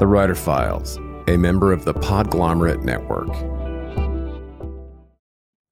The 0.00 0.06
Writer 0.06 0.34
Files, 0.34 0.96
a 1.28 1.36
member 1.36 1.74
of 1.74 1.84
the 1.84 1.92
Podglomerate 1.92 2.82
Network. 2.82 3.28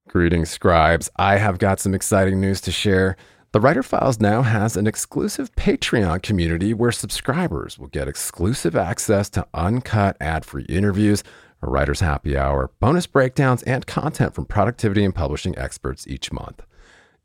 Greetings, 0.07 0.51
scribes. 0.51 1.08
I 1.17 1.38
have 1.38 1.58
got 1.58 1.81
some 1.81 1.95
exciting 1.95 2.38
news 2.38 2.61
to 2.61 2.71
share. 2.71 3.17
The 3.53 3.61
Writer 3.61 3.83
Files 3.83 4.21
now 4.21 4.43
has 4.43 4.77
an 4.77 4.87
exclusive 4.87 5.51
Patreon 5.53 6.21
community 6.21 6.75
where 6.75 6.93
subscribers 6.93 7.79
will 7.79 7.87
get 7.87 8.06
exclusive 8.06 8.77
access 8.77 9.31
to 9.31 9.46
uncut 9.54 10.19
ad 10.21 10.45
free 10.45 10.65
interviews, 10.65 11.24
a 11.63 11.71
writer's 11.71 12.01
happy 12.01 12.37
hour, 12.37 12.71
bonus 12.81 13.06
breakdowns, 13.06 13.63
and 13.63 13.87
content 13.87 14.35
from 14.35 14.45
productivity 14.45 15.06
and 15.06 15.15
publishing 15.15 15.56
experts 15.56 16.06
each 16.06 16.30
month. 16.33 16.66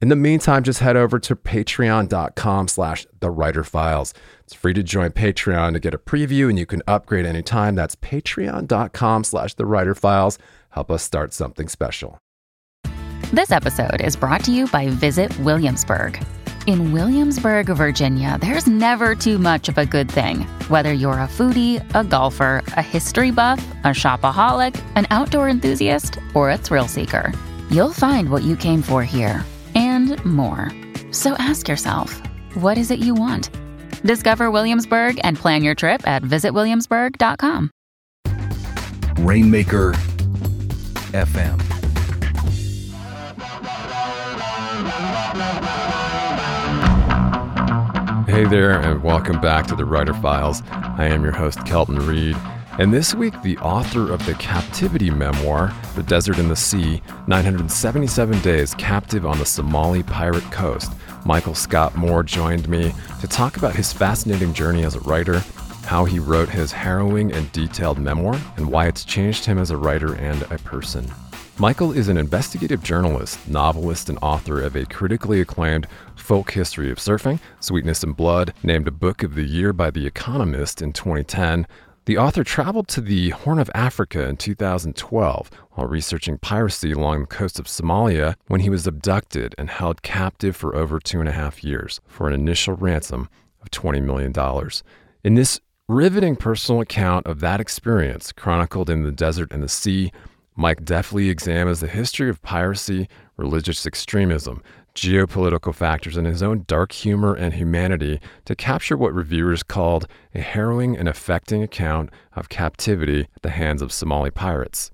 In 0.02 0.10
the 0.10 0.16
meantime, 0.18 0.64
just 0.64 0.80
head 0.80 0.98
over 0.98 1.18
to 1.20 1.34
patreon.com 1.34 2.68
slash 2.68 3.08
the 3.22 3.32
writer 3.32 3.64
files. 3.64 4.14
It's 4.42 4.54
free 4.54 4.74
to 4.74 4.84
join 4.84 5.12
Patreon 5.12 5.72
to 5.74 5.80
get 5.80 5.94
a 5.94 5.98
preview 5.98 6.50
and 6.50 6.60
you 6.60 6.66
can 6.66 6.82
upgrade 6.88 7.26
anytime. 7.26 7.76
That's 7.76 7.96
patreon.com 7.96 9.24
slash 9.24 9.54
the 9.54 9.66
writer 9.66 9.96
files. 9.96 10.38
Help 10.72 10.92
us 10.92 11.04
start 11.04 11.32
something 11.32 11.70
special. 11.70 12.18
This 13.32 13.50
episode 13.50 14.02
is 14.02 14.18
brought 14.18 14.44
to 14.44 14.52
you 14.52 14.68
by 14.68 14.90
Visit 14.90 15.38
Williamsburg. 15.40 16.22
In 16.68 16.92
Williamsburg, 16.92 17.68
Virginia, 17.68 18.38
there's 18.42 18.68
never 18.68 19.16
too 19.16 19.38
much 19.38 19.70
of 19.70 19.78
a 19.78 19.86
good 19.86 20.12
thing. 20.12 20.42
Whether 20.68 20.92
you're 20.92 21.14
a 21.14 21.28
foodie, 21.28 21.82
a 21.96 22.04
golfer, 22.04 22.62
a 22.76 22.82
history 22.82 23.32
buff, 23.32 23.66
a 23.86 23.88
shopaholic, 23.88 24.82
an 24.96 25.08
outdoor 25.12 25.48
enthusiast, 25.48 26.20
or 26.34 26.52
a 26.52 26.58
thrill 26.58 26.90
seeker, 26.90 27.32
you'll 27.70 27.94
find 27.94 28.30
what 28.30 28.44
you 28.44 28.58
came 28.58 28.82
for 28.82 29.04
here 29.04 29.46
and 30.12 30.26
more. 30.26 30.72
So 31.12 31.36
ask 31.36 31.68
yourself, 31.68 32.22
what 32.56 32.78
is 32.78 32.92
it 32.92 33.00
you 33.00 33.14
want? 33.14 33.50
Discover 34.04 34.52
Williamsburg 34.52 35.20
and 35.24 35.38
plan 35.38 35.64
your 35.64 35.76
trip 35.76 36.06
at 36.08 36.24
visitwilliamsburg.com. 36.24 37.72
Rainmaker 39.20 39.94
FM. 41.14 41.62
Hey 48.28 48.46
there, 48.46 48.72
and 48.80 49.04
welcome 49.04 49.40
back 49.40 49.68
to 49.68 49.76
the 49.76 49.86
Writer 49.86 50.14
Files. 50.16 50.64
I 50.72 51.08
am 51.08 51.24
your 51.24 51.34
host, 51.34 51.64
Kelton 51.66 52.00
Reid. 52.00 52.36
And 52.80 52.92
this 52.92 53.14
week, 53.14 53.40
the 53.44 53.60
author 53.60 54.12
of 54.12 54.26
the 54.26 54.34
captivity 54.34 55.12
memoir, 55.12 55.72
The 55.94 56.02
Desert 56.02 56.40
and 56.40 56.50
the 56.50 56.56
Sea 56.56 57.04
977 57.28 58.42
Days 58.42 58.74
Captive 58.74 59.28
on 59.28 59.38
the 59.38 59.46
Somali 59.46 60.02
Pirate 60.02 60.50
Coast, 60.52 60.92
Michael 61.24 61.54
Scott 61.54 61.96
Moore 61.96 62.24
joined 62.24 62.68
me 62.68 62.92
to 63.22 63.28
talk 63.28 63.58
about 63.58 63.76
his 63.76 63.94
fascinating 63.94 64.56
journey 64.56 64.84
as 64.86 64.96
a 64.96 65.02
writer, 65.02 65.44
how 65.86 66.04
he 66.06 66.18
wrote 66.18 66.50
his 66.50 66.72
harrowing 66.72 67.32
and 67.32 67.52
detailed 67.52 68.00
memoir, 68.00 68.42
and 68.58 68.72
why 68.72 68.88
it's 68.88 69.06
changed 69.06 69.46
him 69.46 69.60
as 69.60 69.70
a 69.70 69.78
writer 69.78 70.16
and 70.16 70.42
a 70.52 70.58
person. 70.58 71.06
Michael 71.60 71.92
is 71.92 72.08
an 72.08 72.18
investigative 72.18 72.82
journalist, 72.82 73.48
novelist, 73.48 74.10
and 74.10 74.18
author 74.24 74.60
of 74.60 74.76
a 74.76 74.88
critically 74.88 75.42
acclaimed 75.42 75.86
folk 76.16 76.50
history 76.50 76.90
of 76.90 76.98
surfing, 76.98 77.40
Sweetness 77.60 78.02
and 78.02 78.18
Blood, 78.18 78.52
named 78.64 78.88
a 78.88 78.92
Book 78.92 79.22
of 79.22 79.36
the 79.36 79.44
Year 79.44 79.74
by 79.74 79.92
The 79.92 80.08
Economist 80.08 80.82
in 80.82 80.92
2010. 80.92 81.68
The 82.06 82.18
author 82.18 82.44
traveled 82.44 82.90
to 82.90 83.02
the 83.02 83.30
Horn 83.30 83.60
of 83.60 83.72
Africa 83.74 84.28
in 84.28 84.36
2012 84.36 85.50
while 85.72 85.88
researching 85.88 86.38
piracy 86.38 86.92
along 86.92 87.22
the 87.22 87.28
coast 87.28 87.60
of 87.60 87.68
Somalia 87.68 88.36
when 88.48 88.60
he 88.60 88.70
was 88.70 88.86
abducted 88.86 89.56
and 89.58 89.70
held 89.70 90.02
captive 90.02 90.54
for 90.54 90.76
over 90.76 91.00
two 91.00 91.22
and 91.22 91.30
a 91.30 91.32
half 91.32 91.64
years 91.64 92.02
for 92.06 92.28
an 92.28 92.34
initial 92.34 92.76
ransom 92.76 93.30
of 93.62 93.72
$20 93.72 94.04
million. 94.04 94.34
In 95.24 95.36
this 95.36 95.62
riveting 95.88 96.36
personal 96.36 96.82
account 96.82 97.26
of 97.26 97.40
that 97.40 97.62
experience, 97.62 98.34
chronicled 98.34 98.90
in 98.90 99.04
The 99.04 99.12
Desert 99.14 99.54
and 99.54 99.64
the 99.64 99.70
Sea, 99.70 100.12
Mike 100.58 100.84
deftly 100.84 101.30
examines 101.30 101.80
the 101.80 101.88
history 101.88 102.30
of 102.30 102.42
piracy, 102.42 103.08
religious 103.38 103.86
extremism, 103.88 104.62
geopolitical 104.96 105.74
factors, 105.74 106.18
and 106.18 106.28
his 106.28 106.44
own 106.44 106.64
dark 106.68 106.92
humor 106.92 107.34
and 107.34 107.54
humanity 107.54 108.20
to 108.46 108.56
capture 108.56 108.96
what 108.96 109.14
reviewers 109.14 109.64
called 109.64 110.08
a 110.36 110.42
harrowing 110.42 110.96
and 110.98 111.08
affecting 111.08 111.64
account 111.64 112.10
of 112.36 112.50
captivity 112.50 113.22
at 113.36 113.42
the 113.42 113.50
hands 113.50 113.82
of 113.82 113.92
Somali 113.92 114.32
pirates. 114.32 114.92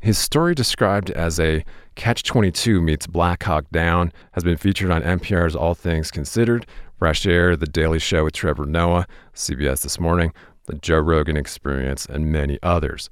His 0.00 0.18
story, 0.18 0.54
described 0.54 1.10
as 1.10 1.40
a 1.40 1.64
Catch 1.96 2.22
22 2.22 2.80
meets 2.80 3.08
Black 3.08 3.42
Hawk 3.42 3.64
Down, 3.72 4.12
has 4.32 4.44
been 4.44 4.56
featured 4.56 4.92
on 4.92 5.02
NPR's 5.02 5.56
All 5.56 5.74
Things 5.74 6.12
Considered, 6.12 6.66
Fresh 6.98 7.26
Air, 7.26 7.56
The 7.56 7.66
Daily 7.66 7.98
Show 7.98 8.24
with 8.24 8.34
Trevor 8.34 8.66
Noah, 8.66 9.06
CBS 9.34 9.82
This 9.82 9.98
Morning, 9.98 10.32
The 10.66 10.74
Joe 10.74 11.00
Rogan 11.00 11.36
Experience, 11.36 12.06
and 12.06 12.30
many 12.30 12.58
others. 12.62 13.10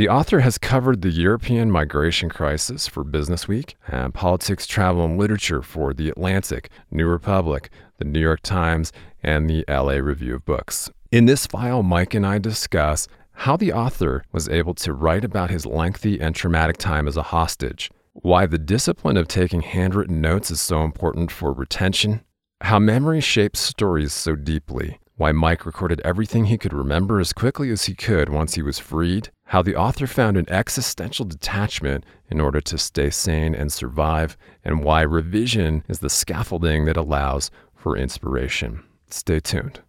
The 0.00 0.08
author 0.08 0.40
has 0.40 0.56
covered 0.56 1.02
the 1.02 1.10
European 1.10 1.70
migration 1.70 2.30
crisis 2.30 2.86
for 2.86 3.04
Business 3.04 3.46
Week 3.46 3.76
and 3.86 4.14
politics, 4.14 4.66
travel, 4.66 5.04
and 5.04 5.18
literature 5.18 5.60
for 5.60 5.92
The 5.92 6.08
Atlantic, 6.08 6.70
New 6.90 7.06
Republic, 7.06 7.68
The 7.98 8.06
New 8.06 8.18
York 8.18 8.40
Times, 8.40 8.94
and 9.22 9.50
the 9.50 9.62
LA 9.68 9.96
Review 9.96 10.36
of 10.36 10.46
Books. 10.46 10.88
In 11.12 11.26
this 11.26 11.46
file, 11.46 11.82
Mike 11.82 12.14
and 12.14 12.26
I 12.26 12.38
discuss 12.38 13.08
how 13.32 13.58
the 13.58 13.74
author 13.74 14.24
was 14.32 14.48
able 14.48 14.72
to 14.76 14.94
write 14.94 15.22
about 15.22 15.50
his 15.50 15.66
lengthy 15.66 16.18
and 16.18 16.34
traumatic 16.34 16.78
time 16.78 17.06
as 17.06 17.18
a 17.18 17.24
hostage, 17.24 17.90
why 18.14 18.46
the 18.46 18.56
discipline 18.56 19.18
of 19.18 19.28
taking 19.28 19.60
handwritten 19.60 20.22
notes 20.22 20.50
is 20.50 20.62
so 20.62 20.82
important 20.82 21.30
for 21.30 21.52
retention, 21.52 22.22
how 22.62 22.78
memory 22.78 23.20
shapes 23.20 23.60
stories 23.60 24.14
so 24.14 24.34
deeply, 24.34 24.98
why 25.20 25.30
Mike 25.32 25.66
recorded 25.66 26.00
everything 26.02 26.46
he 26.46 26.56
could 26.56 26.72
remember 26.72 27.20
as 27.20 27.34
quickly 27.34 27.70
as 27.70 27.84
he 27.84 27.94
could 27.94 28.30
once 28.30 28.54
he 28.54 28.62
was 28.62 28.78
freed, 28.78 29.28
how 29.44 29.60
the 29.60 29.76
author 29.76 30.06
found 30.06 30.38
an 30.38 30.48
existential 30.48 31.26
detachment 31.26 32.06
in 32.30 32.40
order 32.40 32.58
to 32.58 32.78
stay 32.78 33.10
sane 33.10 33.54
and 33.54 33.70
survive, 33.70 34.38
and 34.64 34.82
why 34.82 35.02
revision 35.02 35.84
is 35.88 35.98
the 35.98 36.08
scaffolding 36.08 36.86
that 36.86 36.96
allows 36.96 37.50
for 37.74 37.98
inspiration. 37.98 38.82
Stay 39.10 39.40
tuned. 39.40 39.80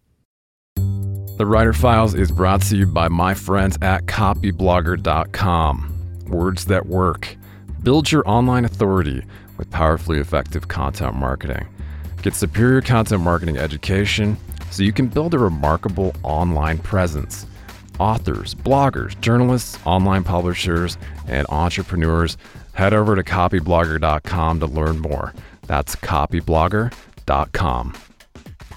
The 0.75 1.45
Writer 1.45 1.71
Files 1.71 2.13
is 2.13 2.29
brought 2.29 2.63
to 2.63 2.75
you 2.75 2.85
by 2.85 3.07
my 3.07 3.33
friends 3.33 3.77
at 3.81 4.07
copyblogger.com. 4.07 6.25
Words 6.27 6.65
that 6.65 6.87
work. 6.87 7.37
Build 7.83 8.11
your 8.11 8.29
online 8.29 8.65
authority 8.65 9.23
with 9.57 9.71
powerfully 9.71 10.19
effective 10.19 10.67
content 10.67 11.15
marketing. 11.15 11.69
Get 12.21 12.35
superior 12.35 12.81
content 12.81 13.23
marketing 13.23 13.57
education 13.57 14.35
so 14.71 14.81
you 14.83 14.91
can 14.93 15.07
build 15.07 15.35
a 15.35 15.39
remarkable 15.39 16.15
online 16.23 16.79
presence. 16.79 17.45
Authors, 17.99 18.55
bloggers, 18.55 19.19
journalists, 19.21 19.77
online 19.85 20.23
publishers, 20.23 20.97
and 21.27 21.45
entrepreneurs, 21.49 22.37
head 22.73 22.93
over 22.93 23.15
to 23.15 23.23
copyblogger.com 23.23 24.59
to 24.59 24.65
learn 24.65 24.97
more. 24.99 25.33
That's 25.67 25.95
copyblogger.com. 25.97 27.93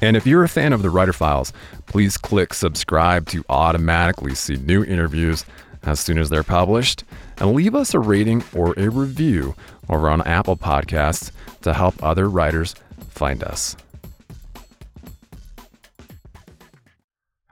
And 0.02 0.16
if 0.16 0.26
you're 0.26 0.44
a 0.44 0.48
fan 0.48 0.72
of 0.74 0.82
the 0.82 0.90
Writer 0.90 1.14
Files, 1.14 1.52
please 1.86 2.18
click 2.18 2.52
subscribe 2.52 3.26
to 3.28 3.44
automatically 3.48 4.34
see 4.34 4.56
new 4.56 4.84
interviews 4.84 5.46
as 5.84 6.00
soon 6.00 6.18
as 6.18 6.28
they're 6.28 6.42
published. 6.42 7.04
And 7.38 7.54
leave 7.54 7.74
us 7.74 7.94
a 7.94 8.00
rating 8.00 8.44
or 8.54 8.74
a 8.76 8.90
review 8.90 9.54
over 9.88 10.10
on 10.10 10.22
Apple 10.22 10.56
Podcasts 10.56 11.30
to 11.62 11.72
help 11.72 12.02
other 12.02 12.28
writers 12.28 12.74
find 13.08 13.42
us. 13.42 13.76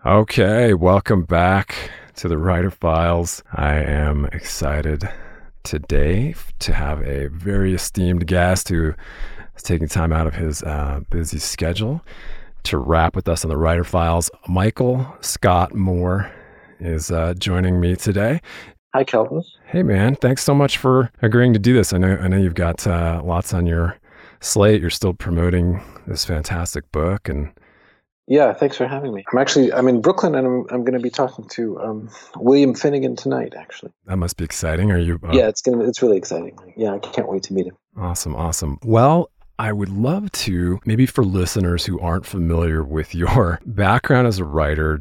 Okay, 0.05 0.75
welcome 0.75 1.23
back 1.23 1.77
to 2.17 2.27
the 2.27 2.37
Writer 2.37 2.73
Files. 2.73 3.41
I 3.53 3.75
am 3.75 4.25
excited 4.33 5.09
today 5.63 6.35
to 6.59 6.73
have 6.73 7.01
a 7.03 7.29
very 7.29 7.73
esteemed 7.73 8.27
guest 8.27 8.69
who 8.69 8.95
is 9.57 9.63
taking 9.63 9.87
time 9.87 10.13
out 10.13 10.27
of 10.27 10.35
his 10.35 10.65
uh, 10.65 11.03
busy 11.09 11.39
schedule 11.39 12.05
to 12.65 12.79
rap 12.79 13.15
with 13.15 13.29
us 13.29 13.45
on 13.45 13.49
the 13.49 13.57
Writer 13.57 13.85
Files. 13.85 14.29
Michael 14.49 15.07
Scott 15.21 15.73
Moore 15.73 16.33
is 16.81 17.13
uh, 17.13 17.35
joining 17.35 17.79
me 17.79 17.95
today. 17.95 18.41
Hi, 18.95 19.05
Kelton. 19.05 19.45
Hey, 19.67 19.85
man! 19.85 20.17
Thanks 20.17 20.43
so 20.43 20.53
much 20.53 20.79
for 20.79 21.13
agreeing 21.23 21.53
to 21.53 21.61
do 21.61 21.75
this. 21.75 21.93
I 21.93 21.99
know 21.99 22.17
I 22.17 22.27
know 22.27 22.39
you've 22.39 22.57
got 22.57 22.89
uh, 22.89 23.23
lots 23.25 23.55
on 23.55 23.67
your 23.67 23.97
slate. 24.41 24.81
You're 24.81 24.91
still 24.91 25.15
promoting 25.15 25.81
this 26.09 26.25
fantastic 26.25 26.91
book 26.91 27.29
and 27.29 27.53
yeah, 28.29 28.53
thanks 28.53 28.77
for 28.77 28.87
having 28.87 29.13
me. 29.13 29.25
I'm 29.33 29.39
actually 29.39 29.73
I'm 29.73 29.89
in 29.89 30.01
Brooklyn 30.01 30.35
and 30.35 30.47
I'm 30.47 30.67
I'm 30.71 30.85
going 30.85 30.95
to 30.95 31.01
be 31.01 31.11
talking 31.11 31.49
to 31.51 31.81
um, 31.81 32.11
William 32.37 32.75
Finnegan 32.75 33.17
tonight. 33.17 33.55
Actually, 33.57 33.93
that 34.07 34.17
must 34.17 34.37
be 34.37 34.45
exciting. 34.45 34.91
Are 34.93 34.99
you? 34.99 35.19
Uh... 35.23 35.33
Yeah, 35.33 35.49
it's 35.49 35.61
gonna 35.61 35.85
it's 35.85 36.03
really 36.03 36.17
exciting. 36.17 36.57
Yeah, 36.77 36.95
I 36.95 36.99
can't 36.99 37.29
wait 37.29 37.43
to 37.45 37.53
meet 37.53 37.67
him. 37.67 37.77
Awesome, 37.97 38.37
awesome. 38.37 38.79
Well, 38.85 39.31
I 39.59 39.73
would 39.73 39.91
love 39.91 40.31
to 40.33 40.79
maybe 40.85 41.07
for 41.07 41.25
listeners 41.25 41.85
who 41.85 41.99
aren't 42.01 42.27
familiar 42.27 42.85
with 42.85 43.15
your 43.15 43.61
background 43.67 44.27
as 44.27 44.39
a 44.39 44.45
writer. 44.45 45.01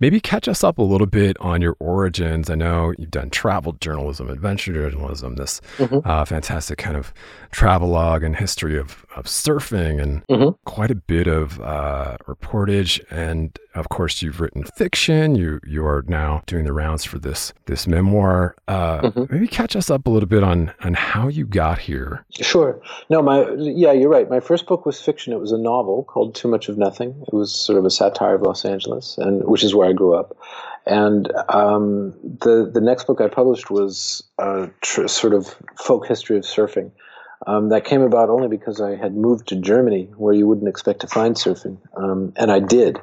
Maybe 0.00 0.18
catch 0.18 0.48
us 0.48 0.64
up 0.64 0.78
a 0.78 0.82
little 0.82 1.06
bit 1.06 1.36
on 1.40 1.60
your 1.60 1.76
origins. 1.78 2.48
I 2.48 2.54
know 2.54 2.94
you've 2.96 3.10
done 3.10 3.28
travel 3.28 3.72
journalism, 3.74 4.30
adventure 4.30 4.72
journalism, 4.72 5.34
this 5.34 5.60
mm-hmm. 5.76 6.08
uh, 6.08 6.24
fantastic 6.24 6.78
kind 6.78 6.96
of 6.96 7.12
travelogue 7.50 8.22
and 8.22 8.34
history 8.34 8.78
of 8.78 9.04
of 9.20 9.26
surfing 9.26 10.02
and 10.02 10.26
Mhm. 10.28 10.56
quite 10.64 10.90
a 10.90 10.94
bit 10.96 11.26
of 11.28 11.60
uh, 11.60 12.16
reportage. 12.26 13.00
And 13.10 13.56
of 13.74 13.88
course, 13.90 14.22
you've 14.22 14.40
written 14.40 14.64
fiction. 14.64 15.36
You 15.36 15.60
you 15.66 15.86
are 15.86 16.02
now 16.08 16.42
doing 16.46 16.64
the 16.64 16.72
rounds 16.72 17.04
for 17.04 17.18
this 17.20 17.52
this 17.66 17.86
memoir. 17.86 18.54
Uh, 18.66 19.00
Mhm. 19.02 19.30
Maybe 19.30 19.46
catch 19.46 19.76
us 19.76 19.90
up 19.90 20.06
a 20.06 20.10
little 20.10 20.28
bit 20.28 20.42
on 20.42 20.72
on 20.82 20.94
how 20.94 21.28
you 21.28 21.44
got 21.46 21.78
here. 21.78 22.24
Sure. 22.32 22.80
No, 23.10 23.22
my 23.22 23.48
yeah, 23.58 23.92
you're 23.92 24.08
right. 24.10 24.28
My 24.28 24.40
first 24.40 24.66
book 24.66 24.86
was 24.86 25.00
fiction. 25.00 25.32
It 25.32 25.40
was 25.40 25.52
a 25.52 25.58
novel 25.58 26.02
called 26.04 26.34
Too 26.34 26.48
Much 26.48 26.68
of 26.68 26.76
Nothing. 26.78 27.14
It 27.28 27.34
was 27.34 27.52
sort 27.54 27.78
of 27.78 27.84
a 27.84 27.90
satire 27.90 28.34
of 28.34 28.42
Los 28.42 28.64
Angeles, 28.64 29.16
and 29.18 29.44
which 29.44 29.62
is 29.62 29.74
where 29.74 29.88
I 29.88 29.92
grew 29.92 30.14
up. 30.14 30.36
And 30.86 31.30
um, 31.50 32.14
the 32.40 32.68
the 32.72 32.80
next 32.80 33.06
book 33.06 33.20
I 33.20 33.28
published 33.28 33.70
was 33.70 34.22
a 34.38 34.68
tr- 34.80 35.06
sort 35.08 35.34
of 35.34 35.54
folk 35.78 36.06
history 36.06 36.36
of 36.38 36.44
surfing. 36.44 36.90
Um, 37.46 37.70
that 37.70 37.84
came 37.84 38.02
about 38.02 38.28
only 38.28 38.48
because 38.48 38.80
I 38.80 38.96
had 38.96 39.14
moved 39.14 39.48
to 39.48 39.56
Germany, 39.56 40.10
where 40.16 40.34
you 40.34 40.46
wouldn't 40.46 40.68
expect 40.68 41.00
to 41.00 41.06
find 41.06 41.36
surfing, 41.36 41.78
um, 41.96 42.32
and 42.36 42.50
I 42.50 42.60
did. 42.60 43.00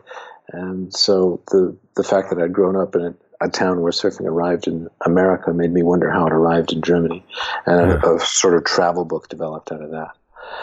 And 0.49 0.93
so 0.93 1.41
the 1.51 1.75
the 1.95 2.03
fact 2.03 2.29
that 2.29 2.39
I'd 2.39 2.53
grown 2.53 2.75
up 2.75 2.95
in 2.95 3.01
a, 3.01 3.15
a 3.41 3.49
town 3.49 3.81
where 3.81 3.91
surfing 3.91 4.25
arrived 4.25 4.67
in 4.67 4.89
America 5.01 5.53
made 5.53 5.71
me 5.71 5.83
wonder 5.83 6.11
how 6.11 6.27
it 6.27 6.33
arrived 6.33 6.71
in 6.71 6.81
Germany, 6.81 7.25
and 7.65 7.91
a, 7.91 8.15
a 8.15 8.19
sort 8.19 8.53
of 8.53 8.63
travel 8.63 9.05
book 9.05 9.27
developed 9.27 9.71
out 9.71 9.81
of 9.81 9.91
that. 9.91 10.11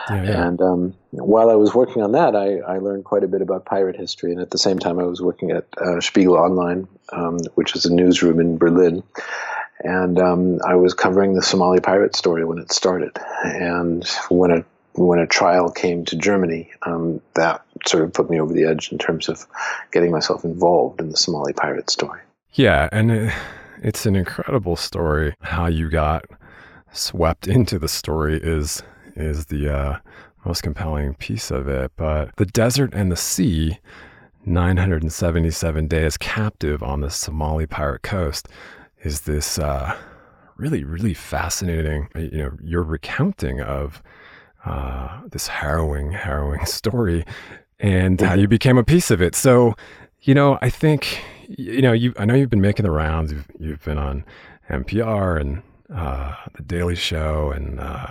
Yeah, 0.09 0.23
yeah. 0.23 0.47
And 0.47 0.61
um, 0.61 0.95
while 1.11 1.51
I 1.51 1.55
was 1.55 1.75
working 1.75 2.03
on 2.03 2.13
that, 2.13 2.37
I, 2.37 2.59
I 2.59 2.79
learned 2.79 3.05
quite 3.05 3.25
a 3.25 3.29
bit 3.29 3.43
about 3.43 3.65
pirate 3.65 3.97
history. 3.97 4.33
And 4.33 4.41
at 4.41 4.51
the 4.51 4.59
same 4.59 4.79
time, 4.79 4.99
I 4.99 5.05
was 5.05 5.21
working 5.21 5.51
at 5.51 5.67
uh, 5.79 6.01
Spiegel 6.01 6.37
Online, 6.37 6.87
um, 7.11 7.39
which 7.55 7.75
is 7.75 7.85
a 7.85 7.95
newsroom 7.95 8.41
in 8.41 8.59
Berlin. 8.59 9.03
And 9.85 10.19
um, 10.19 10.61
I 10.67 10.75
was 10.75 10.95
covering 10.95 11.35
the 11.35 11.43
Somali 11.43 11.81
pirate 11.81 12.17
story 12.17 12.45
when 12.45 12.59
it 12.59 12.73
started. 12.73 13.17
And 13.45 14.07
when 14.29 14.51
a 14.51 14.65
when 14.95 15.19
a 15.19 15.27
trial 15.27 15.71
came 15.71 16.05
to 16.05 16.17
Germany, 16.17 16.71
um, 16.83 17.21
that 17.35 17.65
sort 17.85 18.05
of 18.05 18.13
put 18.13 18.31
me 18.31 18.41
over 18.41 18.53
the 18.53 18.65
edge 18.65 18.93
in 18.93 18.99
terms 18.99 19.29
of 19.29 19.47
getting 19.91 20.13
myself 20.13 20.45
involved 20.45 21.01
in 21.01 21.11
the 21.11 21.17
Somali 21.17 21.53
pirate 21.53 21.91
story. 21.91 22.21
Yeah, 22.53 22.89
and 22.93 23.11
it, 23.11 23.35
it's 23.83 24.07
an 24.07 24.15
incredible 24.15 24.77
story. 24.77 25.35
How 25.41 25.67
you 25.67 25.91
got 25.91 26.25
swept 26.93 27.49
into 27.49 27.79
the 27.79 27.89
story 27.89 28.41
is 28.43 28.83
is 29.17 29.47
the 29.47 29.69
uh, 29.69 29.99
most 30.45 30.63
compelling 30.63 31.15
piece 31.15 31.51
of 31.51 31.69
it. 31.69 31.93
But 31.97 32.35
the 32.37 32.47
desert 32.47 32.95
and 32.95 33.11
the 33.11 33.17
sea, 33.17 33.79
977 34.47 35.89
days 35.89 36.17
captive 36.17 36.83
on 36.83 37.01
the 37.01 37.11
Somali 37.11 37.67
pirate 37.67 38.03
coast, 38.03 38.49
is 39.05 39.23
this 39.23 39.59
uh, 39.59 39.97
really 40.57 40.85
really 40.85 41.15
fascinating. 41.15 42.09
You 42.17 42.31
know, 42.39 42.51
your 42.63 42.83
recounting 42.83 43.61
of 43.61 44.03
uh, 44.65 45.21
this 45.31 45.47
harrowing 45.49 46.13
harrowing 46.13 46.65
story 46.67 47.25
and 47.81 48.21
how 48.21 48.35
you 48.35 48.49
became 48.49 48.79
a 48.79 48.85
piece 48.85 49.11
of 49.11 49.21
it. 49.21 49.35
So, 49.35 49.75
you 50.23 50.35
know, 50.35 50.59
I 50.63 50.71
think 50.71 51.23
you 51.49 51.83
know 51.83 51.93
you. 51.93 52.15
I 52.19 52.25
know 52.25 52.35
you've 52.35 52.51
been 52.51 52.61
making 52.61 52.85
the 52.85 52.91
rounds. 52.91 53.33
You've, 53.33 53.47
you've 53.59 53.85
been 53.85 53.99
on 53.99 54.25
NPR 54.71 55.41
and 55.41 55.63
uh, 55.95 56.35
the 56.57 56.63
Daily 56.63 56.95
Show 56.97 57.51
and 57.53 57.79
uh, 57.79 58.07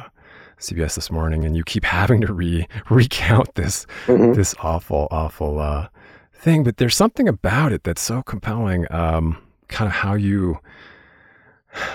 CBS 0.59 0.93
this 0.95 1.09
morning, 1.09 1.43
and 1.43 1.55
you 1.57 1.63
keep 1.63 1.83
having 1.99 2.21
to 2.21 2.31
re 2.33 2.67
recount 2.89 3.55
this 3.55 3.87
Mhm. 4.05 4.35
this 4.35 4.53
awful 4.61 5.07
awful 5.09 5.59
uh, 5.59 5.87
thing. 6.33 6.63
But 6.63 6.77
there's 6.77 6.95
something 6.95 7.27
about 7.27 7.71
it 7.73 7.83
that's 7.83 8.01
so 8.01 8.21
compelling. 8.21 8.85
Um, 8.91 9.37
kind 9.67 9.87
of 9.87 9.93
how 9.93 10.13
you. 10.15 10.59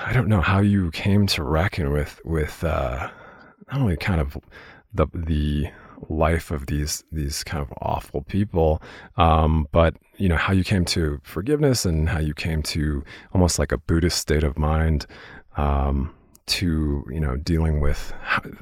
I 0.05 0.12
don't 0.12 0.26
know 0.29 0.41
how 0.41 0.61
you 0.61 0.91
came 0.91 1.26
to 1.29 1.43
reckon 1.44 1.93
with 1.93 2.20
with 2.25 2.65
uh, 2.65 3.09
not 3.70 3.81
only 3.81 3.97
kind 3.97 4.20
of 4.20 4.37
the 4.93 5.06
the 5.15 5.69
life 6.09 6.50
of 6.50 6.67
these 6.67 7.05
these 7.12 7.44
kind 7.44 7.62
of 7.62 7.73
awful 7.81 8.23
people, 8.23 8.82
um, 9.17 9.69
but 9.70 9.94
you 10.17 10.29
know 10.29 10.37
how 10.37 10.53
you 10.53 10.65
came 10.65 10.85
to 10.87 11.20
forgiveness 11.23 11.85
and 11.85 12.09
how 12.09 12.19
you 12.19 12.35
came 12.35 12.62
to 12.65 13.05
almost 13.32 13.59
like 13.59 13.70
a 13.70 13.79
Buddhist 13.79 14.19
state 14.19 14.43
of 14.43 14.59
mind 14.59 15.06
um, 15.56 16.12
to 16.47 17.05
you 17.09 17.20
know 17.20 17.37
dealing 17.37 17.81
with 17.81 18.12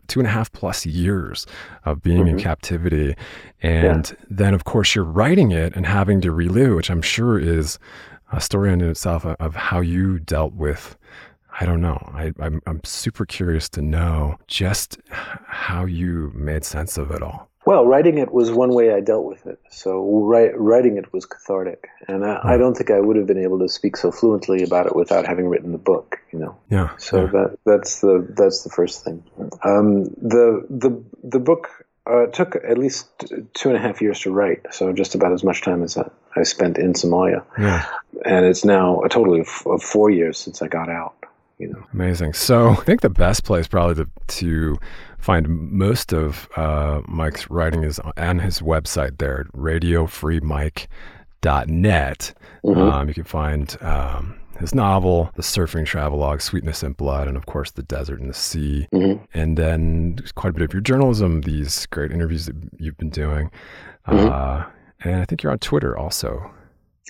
two 0.08 0.20
and 0.20 0.26
a 0.26 0.31
half 0.31 0.53
plus 0.53 0.85
years 0.85 1.47
of 1.87 2.03
being 2.03 2.26
in 2.29 2.37
Mhm. 2.37 2.41
captivity, 2.43 3.14
and 3.62 4.14
then 4.29 4.53
of 4.53 4.64
course 4.64 4.94
you're 4.94 5.05
writing 5.05 5.50
it 5.50 5.75
and 5.75 5.87
having 5.87 6.20
to 6.20 6.31
relive, 6.31 6.75
which 6.75 6.91
I'm 6.91 7.00
sure 7.03 7.38
is 7.38 7.79
a 8.36 8.40
story 8.40 8.72
in 8.72 8.80
itself 8.82 9.24
of, 9.24 9.54
how 9.54 9.80
you 9.80 10.18
dealt 10.18 10.52
with. 10.52 10.96
I 11.58 11.64
don't 11.64 11.80
know. 11.80 11.96
I, 12.14 12.32
I'm 12.38 12.60
I'm 12.66 12.84
super 12.84 13.24
curious 13.24 13.66
to 13.70 13.80
know 13.82 14.36
just 14.46 14.98
how 15.08 15.86
you 15.86 16.30
made 16.34 16.64
sense 16.64 16.98
of 16.98 17.10
it 17.10 17.22
all. 17.22 17.48
Well, 17.64 17.84
writing 17.84 18.18
it 18.18 18.30
was 18.32 18.52
one 18.52 18.74
way 18.74 18.92
I 18.92 19.00
dealt 19.00 19.24
with 19.24 19.44
it. 19.46 19.58
So 19.70 20.20
write, 20.20 20.52
writing 20.56 20.98
it 20.98 21.12
was 21.12 21.24
cathartic, 21.26 21.88
and 22.06 22.24
I, 22.24 22.40
I 22.44 22.56
don't 22.58 22.76
think 22.76 22.90
I 22.92 23.00
would 23.00 23.16
have 23.16 23.26
been 23.26 23.42
able 23.42 23.58
to 23.58 23.68
speak 23.68 23.96
so 23.96 24.12
fluently 24.12 24.62
about 24.62 24.86
it 24.86 24.94
without 24.94 25.26
having 25.26 25.48
written 25.48 25.72
the 25.72 25.78
book. 25.78 26.18
You 26.30 26.38
know, 26.40 26.56
Yeah. 26.70 26.90
so 26.98 27.24
yeah. 27.24 27.30
that 27.32 27.58
that's 27.64 28.00
the 28.02 28.24
that's 28.36 28.62
the 28.62 28.70
first 28.70 29.02
thing. 29.02 29.24
Um, 29.64 30.04
the 30.04 30.64
the 30.68 31.02
the 31.24 31.40
book 31.40 31.68
uh, 32.06 32.26
took 32.26 32.56
at 32.56 32.79
least 32.79 33.08
two 33.55 33.69
and 33.69 33.76
a 33.76 33.81
half 33.81 34.00
years 34.00 34.20
to 34.20 34.31
write, 34.31 34.62
so 34.70 34.93
just 34.93 35.14
about 35.14 35.32
as 35.32 35.43
much 35.43 35.62
time 35.62 35.82
as 35.82 35.97
I, 35.97 36.08
I 36.37 36.44
spent 36.44 36.79
in 36.79 36.93
Somalia, 36.93 37.43
yeah. 37.58 37.85
and 38.25 38.47
it's 38.47 38.64
now 38.64 39.00
a 39.03 39.08
total 39.08 39.41
of, 39.41 39.49
of 39.67 39.82
four 39.82 40.11
years 40.11 40.38
since 40.38 40.62
I 40.62 40.69
got 40.69 40.88
out. 40.88 41.14
You 41.58 41.69
know. 41.69 41.82
Amazing. 41.93 42.35
So 42.35 42.70
I 42.70 42.75
think 42.76 43.00
the 43.00 43.08
best 43.08 43.44
place 43.44 43.67
probably 43.67 44.05
to, 44.05 44.11
to 44.41 44.79
find 45.19 45.49
most 45.49 46.12
of 46.12 46.49
uh, 46.55 47.00
Mike's 47.08 47.49
writing 47.50 47.82
is 47.82 47.99
on 48.17 48.38
his 48.41 48.61
website 48.61 49.19
there, 49.19 49.47
radiofreemike.net. 49.56 52.35
Mhm. 52.64 52.93
Um, 52.93 53.08
you 53.08 53.14
can 53.14 53.25
find 53.25 53.76
um, 53.81 54.37
his 54.58 54.75
novel, 54.75 55.31
The 55.37 55.43
Surfing 55.43 55.87
Travelogue, 55.87 56.41
Sweetness 56.41 56.82
and 56.82 56.97
Blood, 56.97 57.29
and 57.29 57.37
of 57.37 57.47
course, 57.47 57.70
The 57.70 57.82
Desert 57.82 58.20
and 58.20 58.31
the 58.31 58.35
Sea. 58.35 58.87
Mhm. 58.93 59.20
And 59.35 59.56
then 59.56 60.19
quite 60.35 60.50
a 60.50 60.53
bit 60.53 60.62
of 60.62 60.73
your 60.73 60.82
journalism, 60.82 61.43
these 61.43 61.87
great 61.87 62.11
interviews 62.12 62.47
that 62.47 62.56
you've 62.79 62.97
been 62.99 63.11
doing. 63.11 63.50
Uh, 64.06 64.64
and 65.05 65.17
I 65.17 65.25
think 65.25 65.43
you're 65.43 65.53
on 65.53 65.58
Twitter 65.58 65.97
also. 65.97 66.50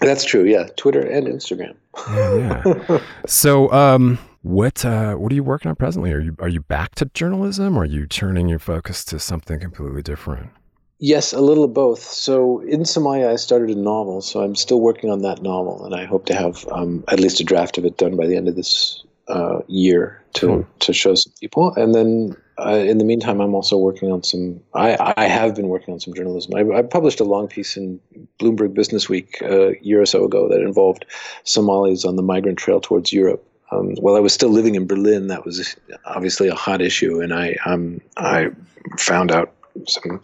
That's 0.01 0.25
true. 0.25 0.45
Yeah, 0.45 0.67
Twitter 0.77 1.01
and 1.01 1.27
Instagram. 1.27 1.75
Yeah, 2.11 2.63
yeah. 2.89 2.99
so, 3.27 3.73
um, 3.73 4.19
what 4.43 4.85
uh, 4.85 5.15
what 5.15 5.33
are 5.33 5.35
you 5.35 5.43
working 5.43 5.71
on 5.71 5.75
presently? 5.75 6.13
Are 6.13 6.21
you 6.21 6.37
are 6.39 6.49
you 6.49 6.61
back 6.61 6.95
to 6.97 7.07
journalism, 7.15 7.77
or 7.77 7.83
are 7.83 7.87
you 7.87 8.07
turning 8.07 8.49
your 8.49 8.59
focus 8.59 9.05
to 9.07 9.19
something 9.19 9.59
completely 9.59 10.03
different? 10.03 10.51
Yes, 10.99 11.33
a 11.33 11.41
little 11.41 11.65
of 11.65 11.75
both. 11.75 12.03
So 12.03 12.61
in 12.61 12.81
Somalia, 12.81 13.31
I 13.31 13.37
started 13.37 13.71
a 13.71 13.79
novel, 13.79 14.23
so 14.23 14.41
I'm 14.41 14.55
still 14.55 14.81
working 14.81 15.11
on 15.11 15.23
that 15.23 15.43
novel, 15.43 15.85
and 15.85 15.95
I 15.95 16.07
hope 16.07 16.25
to 16.27 16.35
have 16.35 16.67
um, 16.73 17.05
at 17.09 17.21
least 17.21 17.41
a 17.41 17.45
draft 17.45 17.77
of 17.77 17.85
it 17.85 17.99
done 17.99 18.17
by 18.17 18.27
the 18.27 18.37
end 18.37 18.49
of 18.49 18.57
this 18.57 19.05
uh, 19.29 19.59
year 19.67 20.23
to 20.35 20.47
Cool. 20.47 20.67
to 20.81 20.93
show 20.93 21.15
some 21.15 21.33
people. 21.39 21.75
And 21.75 21.95
then 21.95 22.37
uh, 22.59 22.77
in 22.77 22.97
the 22.97 23.05
meantime, 23.05 23.41
I'm 23.41 23.55
also 23.55 23.77
working 23.77 24.11
on 24.11 24.23
some. 24.23 24.61
I, 24.73 25.15
I 25.19 25.25
have 25.25 25.55
been 25.55 25.69
working 25.69 25.93
on 25.93 26.01
some 26.01 26.15
journalism. 26.15 26.55
I, 26.55 26.79
I 26.79 26.83
published 26.83 27.21
a 27.21 27.25
long 27.25 27.49
piece 27.49 27.77
in 27.77 28.01
Bloomberg 28.41 28.73
Business 28.73 29.09
Week 29.09 29.39
uh, 29.43 29.73
a 29.73 29.79
year 29.83 30.01
or 30.01 30.07
so 30.07 30.25
ago 30.25 30.49
that 30.49 30.63
involved 30.63 31.05
Somalis 31.45 32.07
on 32.07 32.17
the 32.17 32.23
migrant 32.23 32.59
trail 32.59 32.81
towards 32.81 33.13
Europe. 33.13 33.47
Um, 33.73 33.97
while 33.97 34.15
I 34.15 34.21
was 34.21 34.33
still 34.33 34.51
living 34.51 34.77
in 34.77 34.87
Berlin, 34.87 35.27
that 35.27 35.45
was 35.45 35.77
obviously 36.07 36.49
a 36.49 36.55
hot 36.55 36.81
issue, 36.81 37.21
and 37.21 37.35
I 37.35 37.57
um, 37.67 38.01
I 38.17 38.49
found 38.97 39.33
out 39.33 39.53
some 39.87 40.21